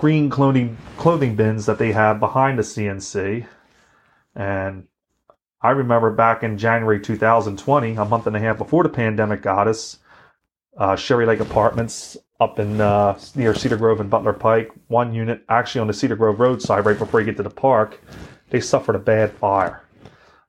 green 0.00 0.28
clothing 0.28 0.76
clothing 0.96 1.36
bins 1.36 1.64
that 1.66 1.78
they 1.78 1.92
have 1.92 2.18
behind 2.18 2.58
the 2.58 2.62
CNC. 2.62 3.46
And 4.34 4.88
I 5.62 5.70
remember 5.70 6.10
back 6.10 6.42
in 6.42 6.58
January 6.58 6.98
2020, 6.98 7.94
a 7.94 8.04
month 8.04 8.26
and 8.26 8.34
a 8.34 8.40
half 8.40 8.58
before 8.58 8.82
the 8.82 8.88
pandemic 8.88 9.40
got 9.40 9.68
us, 9.68 9.98
uh, 10.76 10.96
Sherry 10.96 11.26
Lake 11.26 11.38
Apartments 11.38 12.16
up 12.40 12.58
in 12.58 12.80
uh, 12.80 13.16
near 13.36 13.54
Cedar 13.54 13.76
Grove 13.76 14.00
and 14.00 14.10
Butler 14.10 14.32
Pike, 14.32 14.72
one 14.88 15.14
unit 15.14 15.44
actually 15.48 15.82
on 15.82 15.86
the 15.86 15.92
Cedar 15.92 16.16
Grove 16.16 16.40
roadside 16.40 16.84
right 16.84 16.98
before 16.98 17.20
you 17.20 17.26
get 17.26 17.36
to 17.36 17.44
the 17.44 17.50
park, 17.50 18.02
they 18.50 18.60
suffered 18.60 18.96
a 18.96 18.98
bad 18.98 19.30
fire. 19.30 19.83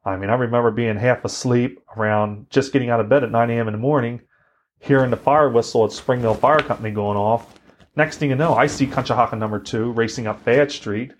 I 0.05 0.17
mean, 0.17 0.29
I 0.29 0.35
remember 0.35 0.69
being 0.69 0.97
half 0.97 1.25
asleep 1.25 1.79
around 1.97 2.47
just 2.51 2.71
getting 2.71 2.91
out 2.91 2.99
of 2.99 3.09
bed 3.09 3.23
at 3.23 3.31
9 3.31 3.49
a.m. 3.49 3.67
in 3.67 3.71
the 3.71 3.79
morning, 3.79 4.21
hearing 4.79 5.09
the 5.09 5.17
fire 5.17 5.49
whistle 5.49 5.83
at 5.83 5.91
Spring 5.91 6.21
Mill 6.21 6.35
Fire 6.35 6.59
Company 6.59 6.91
going 6.91 7.17
off. 7.17 7.59
Next 7.95 8.17
thing 8.17 8.29
you 8.29 8.35
know, 8.35 8.53
I 8.53 8.67
see 8.67 8.85
Conshohocken 8.85 9.39
number 9.39 9.59
two 9.59 9.91
racing 9.93 10.27
up 10.27 10.43
Bad 10.45 10.71
Street. 10.71 11.13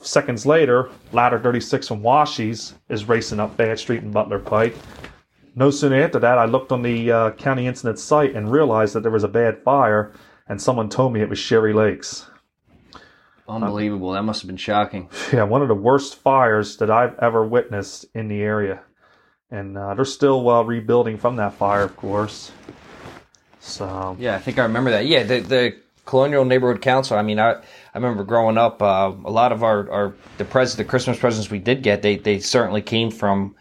Seconds 0.00 0.46
later, 0.46 0.88
Ladder 1.12 1.38
36 1.38 1.88
from 1.88 2.02
Washies 2.02 2.74
is 2.88 3.08
racing 3.08 3.40
up 3.40 3.56
Bad 3.56 3.78
Street 3.78 4.02
and 4.02 4.12
Butler 4.12 4.38
Pike. 4.38 4.74
No 5.54 5.70
sooner 5.70 6.02
after 6.02 6.18
that, 6.18 6.38
I 6.38 6.46
looked 6.46 6.72
on 6.72 6.80
the 6.80 7.12
uh, 7.12 7.30
county 7.32 7.66
incident 7.66 7.98
site 7.98 8.34
and 8.34 8.50
realized 8.50 8.94
that 8.94 9.02
there 9.02 9.12
was 9.12 9.24
a 9.24 9.28
bad 9.28 9.62
fire, 9.62 10.12
and 10.48 10.60
someone 10.60 10.88
told 10.88 11.12
me 11.12 11.20
it 11.20 11.28
was 11.28 11.38
Sherry 11.38 11.74
Lakes. 11.74 12.26
Unbelievable. 13.48 14.12
That 14.12 14.22
must 14.22 14.42
have 14.42 14.46
been 14.48 14.56
shocking. 14.56 15.08
Yeah, 15.32 15.44
one 15.44 15.62
of 15.62 15.68
the 15.68 15.74
worst 15.74 16.16
fires 16.16 16.76
that 16.78 16.90
I've 16.90 17.18
ever 17.18 17.44
witnessed 17.44 18.06
in 18.14 18.28
the 18.28 18.40
area. 18.40 18.82
And 19.50 19.76
uh, 19.76 19.94
they're 19.94 20.04
still 20.04 20.48
uh, 20.48 20.62
rebuilding 20.62 21.18
from 21.18 21.36
that 21.36 21.54
fire, 21.54 21.82
of 21.82 21.96
course. 21.96 22.52
So, 23.60 24.16
Yeah, 24.18 24.34
I 24.36 24.38
think 24.38 24.58
I 24.58 24.62
remember 24.62 24.90
that. 24.92 25.06
Yeah, 25.06 25.24
the, 25.24 25.40
the 25.40 25.76
Colonial 26.04 26.44
Neighborhood 26.44 26.82
Council. 26.82 27.16
I 27.16 27.22
mean, 27.22 27.38
I 27.38 27.52
I 27.52 27.62
remember 27.94 28.24
growing 28.24 28.58
up. 28.58 28.82
Uh, 28.82 29.12
a 29.24 29.30
lot 29.30 29.52
of 29.52 29.62
our, 29.62 29.90
our 29.90 30.14
the 30.38 30.44
pres 30.44 30.74
the 30.76 30.84
Christmas 30.84 31.18
presents 31.18 31.50
we 31.50 31.58
did 31.58 31.82
get, 31.82 32.02
they 32.02 32.16
they 32.16 32.40
certainly 32.40 32.82
came 32.82 33.10
from 33.10 33.54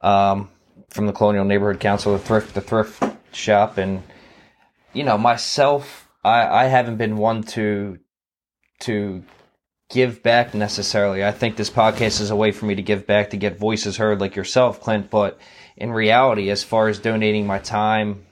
um, 0.00 0.48
from 0.88 1.06
the 1.06 1.12
Colonial 1.12 1.44
Neighborhood 1.44 1.80
Council, 1.80 2.12
the 2.12 2.18
thrift 2.18 2.54
the 2.54 2.60
thrift 2.60 3.02
shop, 3.32 3.76
and 3.76 4.02
you 4.94 5.04
know 5.04 5.18
myself, 5.18 6.08
I 6.24 6.46
I 6.46 6.64
haven't 6.64 6.96
been 6.96 7.16
one 7.18 7.42
to 7.54 7.98
to 8.82 9.22
give 9.90 10.22
back 10.22 10.54
necessarily. 10.54 11.24
I 11.24 11.32
think 11.32 11.56
this 11.56 11.70
podcast 11.70 12.20
is 12.20 12.30
a 12.30 12.36
way 12.36 12.52
for 12.52 12.66
me 12.66 12.74
to 12.74 12.82
give 12.82 13.06
back, 13.06 13.30
to 13.30 13.36
get 13.36 13.58
voices 13.58 13.96
heard 13.96 14.20
like 14.20 14.36
yourself, 14.36 14.80
Clint. 14.80 15.10
But 15.10 15.38
in 15.76 15.92
reality, 15.92 16.50
as 16.50 16.62
far 16.64 16.88
as 16.88 16.98
donating 16.98 17.46
my 17.46 17.58
time, 17.58 18.24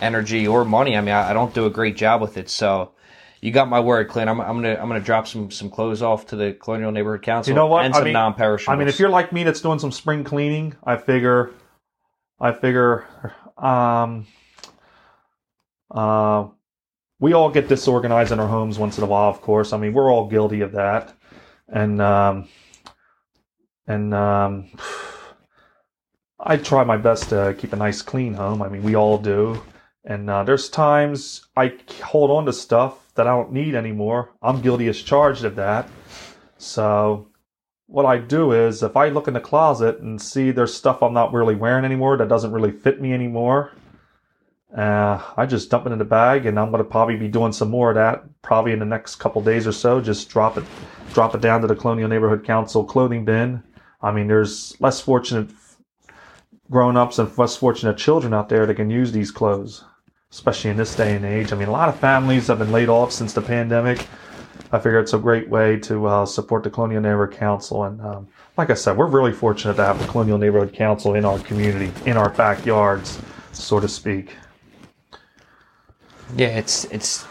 energy, 0.00 0.46
or 0.46 0.64
money, 0.64 0.96
I 0.96 1.00
mean, 1.00 1.14
I, 1.14 1.30
I 1.30 1.32
don't 1.32 1.54
do 1.54 1.66
a 1.66 1.70
great 1.70 1.96
job 1.96 2.20
with 2.20 2.36
it. 2.36 2.48
So 2.50 2.92
you 3.40 3.52
got 3.52 3.68
my 3.68 3.80
word, 3.80 4.08
Clint. 4.08 4.28
I'm, 4.30 4.40
I'm 4.40 4.56
gonna 4.56 4.74
I'm 4.80 4.88
gonna 4.88 5.00
drop 5.00 5.26
some 5.28 5.50
some 5.50 5.70
clothes 5.70 6.02
off 6.02 6.26
to 6.28 6.36
the 6.36 6.52
Colonial 6.54 6.90
Neighborhood 6.90 7.22
Council. 7.22 7.50
You 7.50 7.54
know 7.54 7.66
what? 7.66 7.84
And 7.84 7.94
I 7.94 7.98
some 7.98 8.04
mean- 8.04 8.12
non-perishables. 8.14 8.74
I 8.74 8.78
mean, 8.78 8.88
if 8.88 8.98
you're 8.98 9.10
like 9.10 9.32
me 9.32 9.44
that's 9.44 9.60
doing 9.60 9.78
some 9.78 9.92
spring 9.92 10.24
cleaning, 10.24 10.74
I 10.82 10.96
figure, 10.96 11.50
I 12.40 12.52
figure, 12.52 13.06
um, 13.58 14.26
uh, 15.90 16.48
we 17.24 17.32
all 17.32 17.48
get 17.48 17.68
disorganized 17.68 18.32
in 18.32 18.38
our 18.38 18.46
homes 18.46 18.78
once 18.78 18.98
in 18.98 19.02
a 19.02 19.06
while, 19.06 19.30
of 19.30 19.40
course. 19.40 19.72
I 19.72 19.78
mean, 19.78 19.94
we're 19.94 20.12
all 20.12 20.28
guilty 20.28 20.60
of 20.60 20.72
that. 20.72 21.16
And, 21.68 22.02
um, 22.02 22.48
and, 23.86 24.12
um, 24.12 24.68
I 26.38 26.58
try 26.58 26.84
my 26.84 26.98
best 26.98 27.30
to 27.30 27.56
keep 27.56 27.72
a 27.72 27.76
nice 27.76 28.02
clean 28.02 28.34
home. 28.34 28.60
I 28.60 28.68
mean, 28.68 28.82
we 28.82 28.94
all 28.94 29.16
do. 29.16 29.62
And 30.04 30.28
uh, 30.28 30.44
there's 30.44 30.68
times 30.68 31.46
I 31.56 31.78
hold 32.02 32.30
on 32.30 32.44
to 32.44 32.52
stuff 32.52 33.14
that 33.14 33.26
I 33.26 33.30
don't 33.30 33.52
need 33.52 33.74
anymore. 33.74 34.32
I'm 34.42 34.60
guilty 34.60 34.88
as 34.88 35.00
charged 35.00 35.46
of 35.46 35.56
that. 35.56 35.88
So 36.58 37.28
what 37.86 38.04
I 38.04 38.18
do 38.18 38.52
is 38.52 38.82
if 38.82 38.98
I 38.98 39.08
look 39.08 39.28
in 39.28 39.32
the 39.32 39.40
closet 39.40 40.00
and 40.00 40.20
see 40.20 40.50
there's 40.50 40.74
stuff 40.74 41.02
I'm 41.02 41.14
not 41.14 41.32
really 41.32 41.54
wearing 41.54 41.86
anymore 41.86 42.18
that 42.18 42.28
doesn't 42.28 42.52
really 42.52 42.72
fit 42.72 43.00
me 43.00 43.14
anymore, 43.14 43.72
uh, 44.74 45.22
I 45.36 45.46
just 45.46 45.70
dump 45.70 45.86
it 45.86 45.92
in 45.92 45.98
the 45.98 46.04
bag 46.04 46.46
and 46.46 46.58
I'm 46.58 46.70
going 46.70 46.82
to 46.82 46.88
probably 46.88 47.16
be 47.16 47.28
doing 47.28 47.52
some 47.52 47.70
more 47.70 47.90
of 47.90 47.94
that 47.94 48.24
probably 48.42 48.72
in 48.72 48.80
the 48.80 48.84
next 48.84 49.16
couple 49.16 49.40
days 49.40 49.66
or 49.66 49.72
so. 49.72 50.00
Just 50.00 50.28
drop 50.28 50.58
it, 50.58 50.64
drop 51.12 51.34
it 51.34 51.40
down 51.40 51.60
to 51.60 51.66
the 51.68 51.76
Colonial 51.76 52.08
Neighborhood 52.08 52.44
Council 52.44 52.84
clothing 52.84 53.24
bin. 53.24 53.62
I 54.02 54.10
mean, 54.10 54.26
there's 54.26 54.78
less 54.80 55.00
fortunate 55.00 55.50
grown-ups 56.70 57.18
and 57.18 57.38
less 57.38 57.56
fortunate 57.56 57.96
children 57.96 58.34
out 58.34 58.48
there 58.48 58.66
that 58.66 58.74
can 58.74 58.90
use 58.90 59.12
these 59.12 59.30
clothes, 59.30 59.84
especially 60.32 60.70
in 60.70 60.76
this 60.76 60.94
day 60.94 61.14
and 61.14 61.24
age. 61.24 61.52
I 61.52 61.56
mean, 61.56 61.68
a 61.68 61.72
lot 61.72 61.88
of 61.88 61.98
families 62.00 62.48
have 62.48 62.58
been 62.58 62.72
laid 62.72 62.88
off 62.88 63.12
since 63.12 63.32
the 63.32 63.42
pandemic. 63.42 64.06
I 64.72 64.78
figure 64.78 64.98
it's 64.98 65.12
a 65.12 65.18
great 65.18 65.48
way 65.48 65.78
to 65.80 66.06
uh, 66.06 66.26
support 66.26 66.64
the 66.64 66.70
Colonial 66.70 67.00
Neighborhood 67.00 67.38
Council. 67.38 67.84
And 67.84 68.00
um, 68.00 68.28
like 68.56 68.70
I 68.70 68.74
said, 68.74 68.96
we're 68.96 69.06
really 69.06 69.32
fortunate 69.32 69.74
to 69.74 69.84
have 69.84 70.00
the 70.00 70.08
Colonial 70.08 70.38
Neighborhood 70.38 70.72
Council 70.72 71.14
in 71.14 71.24
our 71.24 71.38
community, 71.40 71.92
in 72.10 72.16
our 72.16 72.30
backyards, 72.30 73.20
so 73.52 73.78
to 73.78 73.88
speak. 73.88 74.34
Yeah, 76.36 76.58
it's 76.58 76.84
it's 76.86 77.24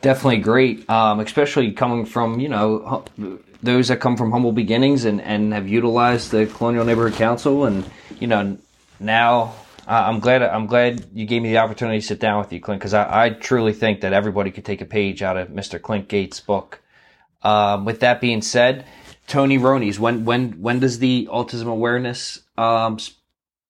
definitely 0.00 0.38
great, 0.38 0.88
um, 0.88 1.20
especially 1.20 1.72
coming 1.72 2.04
from 2.04 2.38
you 2.40 2.48
know 2.48 3.04
those 3.62 3.88
that 3.88 4.00
come 4.00 4.16
from 4.16 4.30
humble 4.30 4.52
beginnings 4.52 5.04
and 5.04 5.20
and 5.20 5.52
have 5.52 5.68
utilized 5.68 6.30
the 6.30 6.46
Colonial 6.46 6.84
Neighborhood 6.84 7.14
Council, 7.14 7.64
and 7.64 7.88
you 8.20 8.26
know 8.26 8.58
now 9.00 9.54
uh, 9.86 10.04
I'm 10.06 10.20
glad 10.20 10.42
I'm 10.42 10.66
glad 10.66 11.06
you 11.12 11.26
gave 11.26 11.42
me 11.42 11.50
the 11.50 11.58
opportunity 11.58 12.00
to 12.00 12.06
sit 12.06 12.20
down 12.20 12.38
with 12.38 12.52
you, 12.52 12.60
Clint, 12.60 12.80
because 12.80 12.94
I, 12.94 13.26
I 13.26 13.30
truly 13.30 13.72
think 13.72 14.00
that 14.00 14.12
everybody 14.12 14.50
could 14.50 14.64
take 14.64 14.80
a 14.80 14.86
page 14.86 15.22
out 15.22 15.36
of 15.36 15.48
Mr. 15.48 15.80
Clint 15.80 16.08
Gates' 16.08 16.40
book. 16.40 16.80
Um, 17.42 17.84
with 17.84 18.00
that 18.00 18.22
being 18.22 18.40
said, 18.40 18.86
Tony 19.26 19.58
Roni's, 19.58 20.00
when 20.00 20.24
when 20.24 20.52
when 20.62 20.80
does 20.80 20.98
the 20.98 21.28
autism 21.30 21.66
awareness 21.66 22.40
um, 22.56 22.98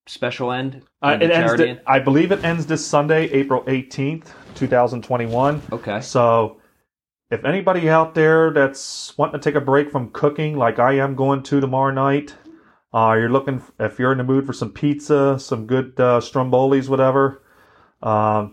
special 0.06 0.52
end? 0.52 0.82
Uh, 1.02 1.18
it 1.20 1.30
ends. 1.30 1.80
I 1.86 1.98
believe 1.98 2.30
it 2.30 2.44
ends 2.44 2.66
this 2.66 2.86
Sunday, 2.86 3.24
April 3.30 3.64
eighteenth, 3.66 4.32
two 4.54 4.66
thousand 4.66 5.04
twenty-one. 5.04 5.62
Okay. 5.72 6.00
So 6.00 6.60
if 7.30 7.44
anybody 7.44 7.88
out 7.88 8.14
there 8.14 8.52
that's 8.52 9.16
wanting 9.18 9.40
to 9.40 9.44
take 9.44 9.56
a 9.56 9.64
break 9.64 9.90
from 9.90 10.10
cooking, 10.10 10.56
like 10.56 10.78
I 10.78 10.92
am 10.94 11.16
going 11.16 11.42
to 11.44 11.60
tomorrow 11.60 11.92
night, 11.92 12.34
uh, 12.92 13.16
you're 13.18 13.30
looking 13.30 13.62
if 13.80 13.98
you're 13.98 14.12
in 14.12 14.18
the 14.18 14.24
mood 14.24 14.46
for 14.46 14.52
some 14.52 14.70
pizza, 14.70 15.38
some 15.38 15.66
good 15.66 15.94
uh, 15.98 16.20
strombolis, 16.20 16.88
whatever. 16.88 17.42
Uh, 18.02 18.48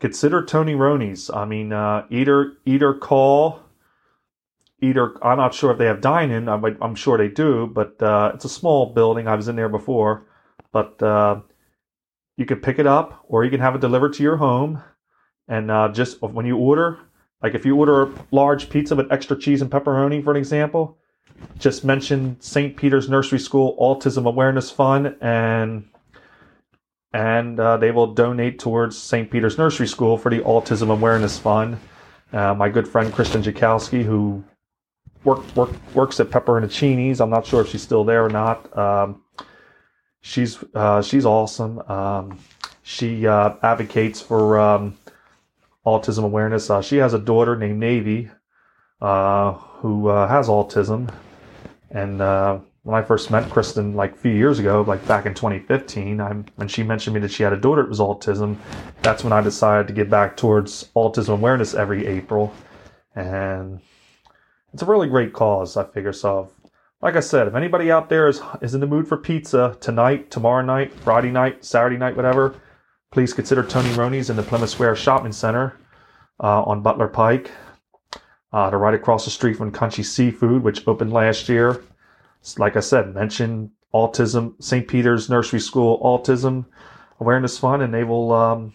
consider 0.00 0.44
Tony 0.44 0.74
Roni's. 0.74 1.30
I 1.30 1.44
mean, 1.44 1.72
uh, 1.72 2.06
either 2.10 2.54
either 2.66 2.92
call, 2.94 3.60
either 4.82 5.14
I'm 5.24 5.38
not 5.38 5.54
sure 5.54 5.70
if 5.70 5.78
they 5.78 5.86
have 5.86 6.00
dine-in. 6.00 6.48
I'm, 6.48 6.64
I'm 6.82 6.94
sure 6.96 7.16
they 7.16 7.28
do, 7.28 7.66
but 7.66 8.02
uh, 8.02 8.32
it's 8.34 8.44
a 8.44 8.48
small 8.48 8.92
building. 8.92 9.28
I 9.28 9.36
was 9.36 9.48
in 9.48 9.56
there 9.56 9.68
before, 9.68 10.26
but 10.72 11.02
uh, 11.02 11.40
you 12.36 12.44
can 12.44 12.60
pick 12.60 12.78
it 12.78 12.86
up 12.86 13.24
or 13.28 13.44
you 13.44 13.50
can 13.50 13.60
have 13.60 13.74
it 13.74 13.80
delivered 13.80 14.12
to 14.14 14.22
your 14.22 14.36
home. 14.36 14.82
And 15.48 15.70
uh, 15.70 15.88
just 15.88 16.20
when 16.22 16.46
you 16.46 16.56
order, 16.56 16.98
like 17.42 17.54
if 17.54 17.64
you 17.64 17.76
order 17.76 18.02
a 18.02 18.14
large 18.30 18.68
pizza 18.68 18.94
with 18.94 19.10
extra 19.10 19.38
cheese 19.38 19.62
and 19.62 19.70
pepperoni, 19.70 20.22
for 20.22 20.30
an 20.30 20.36
example, 20.36 20.98
just 21.58 21.84
mention 21.84 22.36
St. 22.40 22.76
Peter's 22.76 23.08
Nursery 23.08 23.38
School 23.38 23.76
Autism 23.80 24.26
Awareness 24.26 24.70
Fund, 24.70 25.16
and 25.20 25.88
and 27.12 27.58
uh, 27.58 27.76
they 27.78 27.90
will 27.90 28.12
donate 28.12 28.58
towards 28.58 28.98
St. 28.98 29.30
Peter's 29.30 29.56
Nursery 29.56 29.86
School 29.86 30.18
for 30.18 30.30
the 30.30 30.40
Autism 30.40 30.90
Awareness 30.90 31.38
Fund. 31.38 31.78
Uh, 32.32 32.52
my 32.54 32.68
good 32.68 32.86
friend 32.86 33.12
Kristen 33.12 33.42
Jakowski, 33.42 34.04
who 34.04 34.44
work, 35.24 35.56
work, 35.56 35.70
works 35.94 36.20
at 36.20 36.28
Pepperoncini's, 36.28 37.20
I'm 37.20 37.30
not 37.30 37.46
sure 37.46 37.62
if 37.62 37.68
she's 37.68 37.82
still 37.82 38.04
there 38.04 38.24
or 38.24 38.28
not. 38.28 38.76
Um, 38.76 39.22
she's 40.20 40.62
uh, 40.74 41.00
she's 41.00 41.24
awesome. 41.24 41.78
Um, 41.88 42.38
she 42.82 43.26
uh, 43.26 43.54
advocates 43.62 44.20
for 44.20 44.58
um, 44.58 44.96
autism 45.88 46.24
awareness. 46.24 46.70
Uh, 46.70 46.82
she 46.82 46.96
has 46.96 47.14
a 47.14 47.18
daughter 47.18 47.56
named 47.56 47.78
Navy 47.78 48.30
uh, 49.00 49.52
who 49.52 50.08
uh, 50.08 50.28
has 50.28 50.48
autism, 50.48 51.12
and 51.90 52.20
uh, 52.20 52.58
when 52.82 53.00
I 53.00 53.04
first 53.04 53.30
met 53.30 53.50
Kristen 53.50 53.94
like 53.94 54.12
a 54.12 54.16
few 54.16 54.32
years 54.32 54.58
ago, 54.58 54.82
like 54.82 55.06
back 55.06 55.26
in 55.26 55.34
2015, 55.34 56.20
I'm, 56.20 56.46
when 56.56 56.68
she 56.68 56.82
mentioned 56.82 57.14
me 57.14 57.20
that 57.20 57.30
she 57.30 57.42
had 57.42 57.52
a 57.52 57.56
daughter 57.56 57.82
that 57.82 57.88
was 57.88 58.00
autism, 58.00 58.56
that's 59.02 59.24
when 59.24 59.32
I 59.32 59.40
decided 59.40 59.86
to 59.88 59.92
get 59.94 60.10
back 60.10 60.36
towards 60.36 60.90
autism 60.96 61.34
awareness 61.34 61.74
every 61.74 62.06
April, 62.06 62.52
and 63.14 63.80
it's 64.72 64.82
a 64.82 64.86
really 64.86 65.08
great 65.08 65.32
cause. 65.32 65.76
I 65.76 65.84
figure 65.84 66.12
so. 66.12 66.50
Like 67.00 67.14
I 67.14 67.20
said, 67.20 67.46
if 67.46 67.54
anybody 67.54 67.92
out 67.92 68.08
there 68.08 68.26
is 68.26 68.40
is 68.60 68.74
in 68.74 68.80
the 68.80 68.86
mood 68.86 69.06
for 69.06 69.16
pizza 69.16 69.76
tonight, 69.80 70.30
tomorrow 70.30 70.64
night, 70.64 70.92
Friday 70.92 71.30
night, 71.30 71.64
Saturday 71.64 71.96
night, 71.96 72.16
whatever, 72.16 72.56
please 73.10 73.32
consider 73.32 73.62
Tony 73.62 73.90
Roni's 73.90 74.30
in 74.30 74.36
the 74.36 74.42
Plymouth 74.42 74.70
Square 74.70 74.96
Shopping 74.96 75.32
Center 75.32 75.76
uh, 76.42 76.62
on 76.62 76.82
Butler 76.82 77.08
Pike. 77.08 77.50
Uh, 78.52 78.70
they're 78.70 78.78
right 78.78 78.94
across 78.94 79.24
the 79.24 79.30
street 79.30 79.56
from 79.56 79.70
Country 79.70 80.04
Seafood, 80.04 80.62
which 80.62 80.86
opened 80.86 81.12
last 81.12 81.48
year. 81.48 81.82
Like 82.56 82.76
I 82.76 82.80
said, 82.80 83.14
mention 83.14 83.72
autism, 83.92 84.62
St. 84.62 84.86
Peter's 84.86 85.28
Nursery 85.28 85.60
School 85.60 86.00
Autism 86.00 86.66
Awareness 87.20 87.58
Fund, 87.58 87.82
and 87.82 87.92
they 87.92 88.04
will 88.04 88.32
um, 88.32 88.72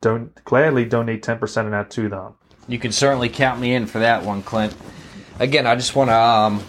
don- 0.00 0.30
gladly 0.44 0.84
donate 0.84 1.24
10% 1.24 1.64
of 1.64 1.70
that 1.70 1.90
to 1.90 2.08
them. 2.08 2.34
You 2.68 2.78
can 2.78 2.92
certainly 2.92 3.28
count 3.28 3.60
me 3.60 3.74
in 3.74 3.86
for 3.86 3.98
that 4.00 4.24
one, 4.24 4.42
Clint. 4.42 4.74
Again, 5.38 5.66
I 5.66 5.74
just 5.74 5.96
want 5.96 6.10
to 6.10 6.16
um, 6.16 6.62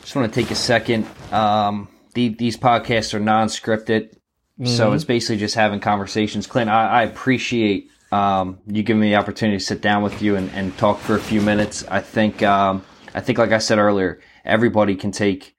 just 0.00 0.16
want 0.16 0.32
to 0.32 0.40
take 0.40 0.50
a 0.50 0.56
second. 0.56 1.06
Um, 1.30 1.88
the, 2.14 2.30
these 2.30 2.56
podcasts 2.56 3.14
are 3.14 3.20
non-scripted, 3.20 4.17
mm-hmm. 4.58 4.66
so 4.66 4.92
it's 4.92 5.04
basically 5.04 5.36
just 5.36 5.54
having 5.54 5.80
conversations. 5.80 6.46
Clint, 6.46 6.70
I, 6.70 6.86
I 6.86 7.02
appreciate 7.04 7.90
um, 8.12 8.58
you 8.66 8.82
giving 8.82 9.00
me 9.00 9.10
the 9.10 9.16
opportunity 9.16 9.58
to 9.58 9.64
sit 9.64 9.80
down 9.80 10.02
with 10.02 10.22
you 10.22 10.36
and, 10.36 10.50
and 10.50 10.76
talk 10.78 10.98
for 10.98 11.16
a 11.16 11.20
few 11.20 11.40
minutes. 11.40 11.84
I 11.88 12.00
think 12.00 12.42
um, 12.42 12.84
I 13.14 13.20
think, 13.20 13.38
like 13.38 13.52
I 13.52 13.58
said 13.58 13.78
earlier, 13.78 14.20
everybody 14.44 14.94
can 14.94 15.10
take 15.10 15.54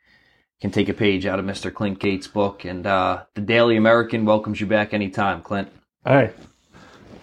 can 0.61 0.71
take 0.71 0.89
a 0.89 0.93
page 0.93 1.25
out 1.25 1.39
of 1.39 1.45
Mr. 1.45 1.73
Clint 1.73 1.99
Gates' 1.99 2.27
book, 2.27 2.65
and 2.65 2.85
uh, 2.85 3.23
the 3.33 3.41
Daily 3.41 3.77
American 3.77 4.25
welcomes 4.25 4.59
you 4.59 4.67
back 4.67 4.93
anytime, 4.93 5.41
Clint. 5.41 5.69
Hey, 6.05 6.31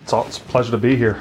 it's, 0.02 0.12
all, 0.12 0.26
it's 0.26 0.38
a 0.38 0.42
pleasure 0.42 0.70
to 0.70 0.78
be 0.78 0.96
here. 0.96 1.20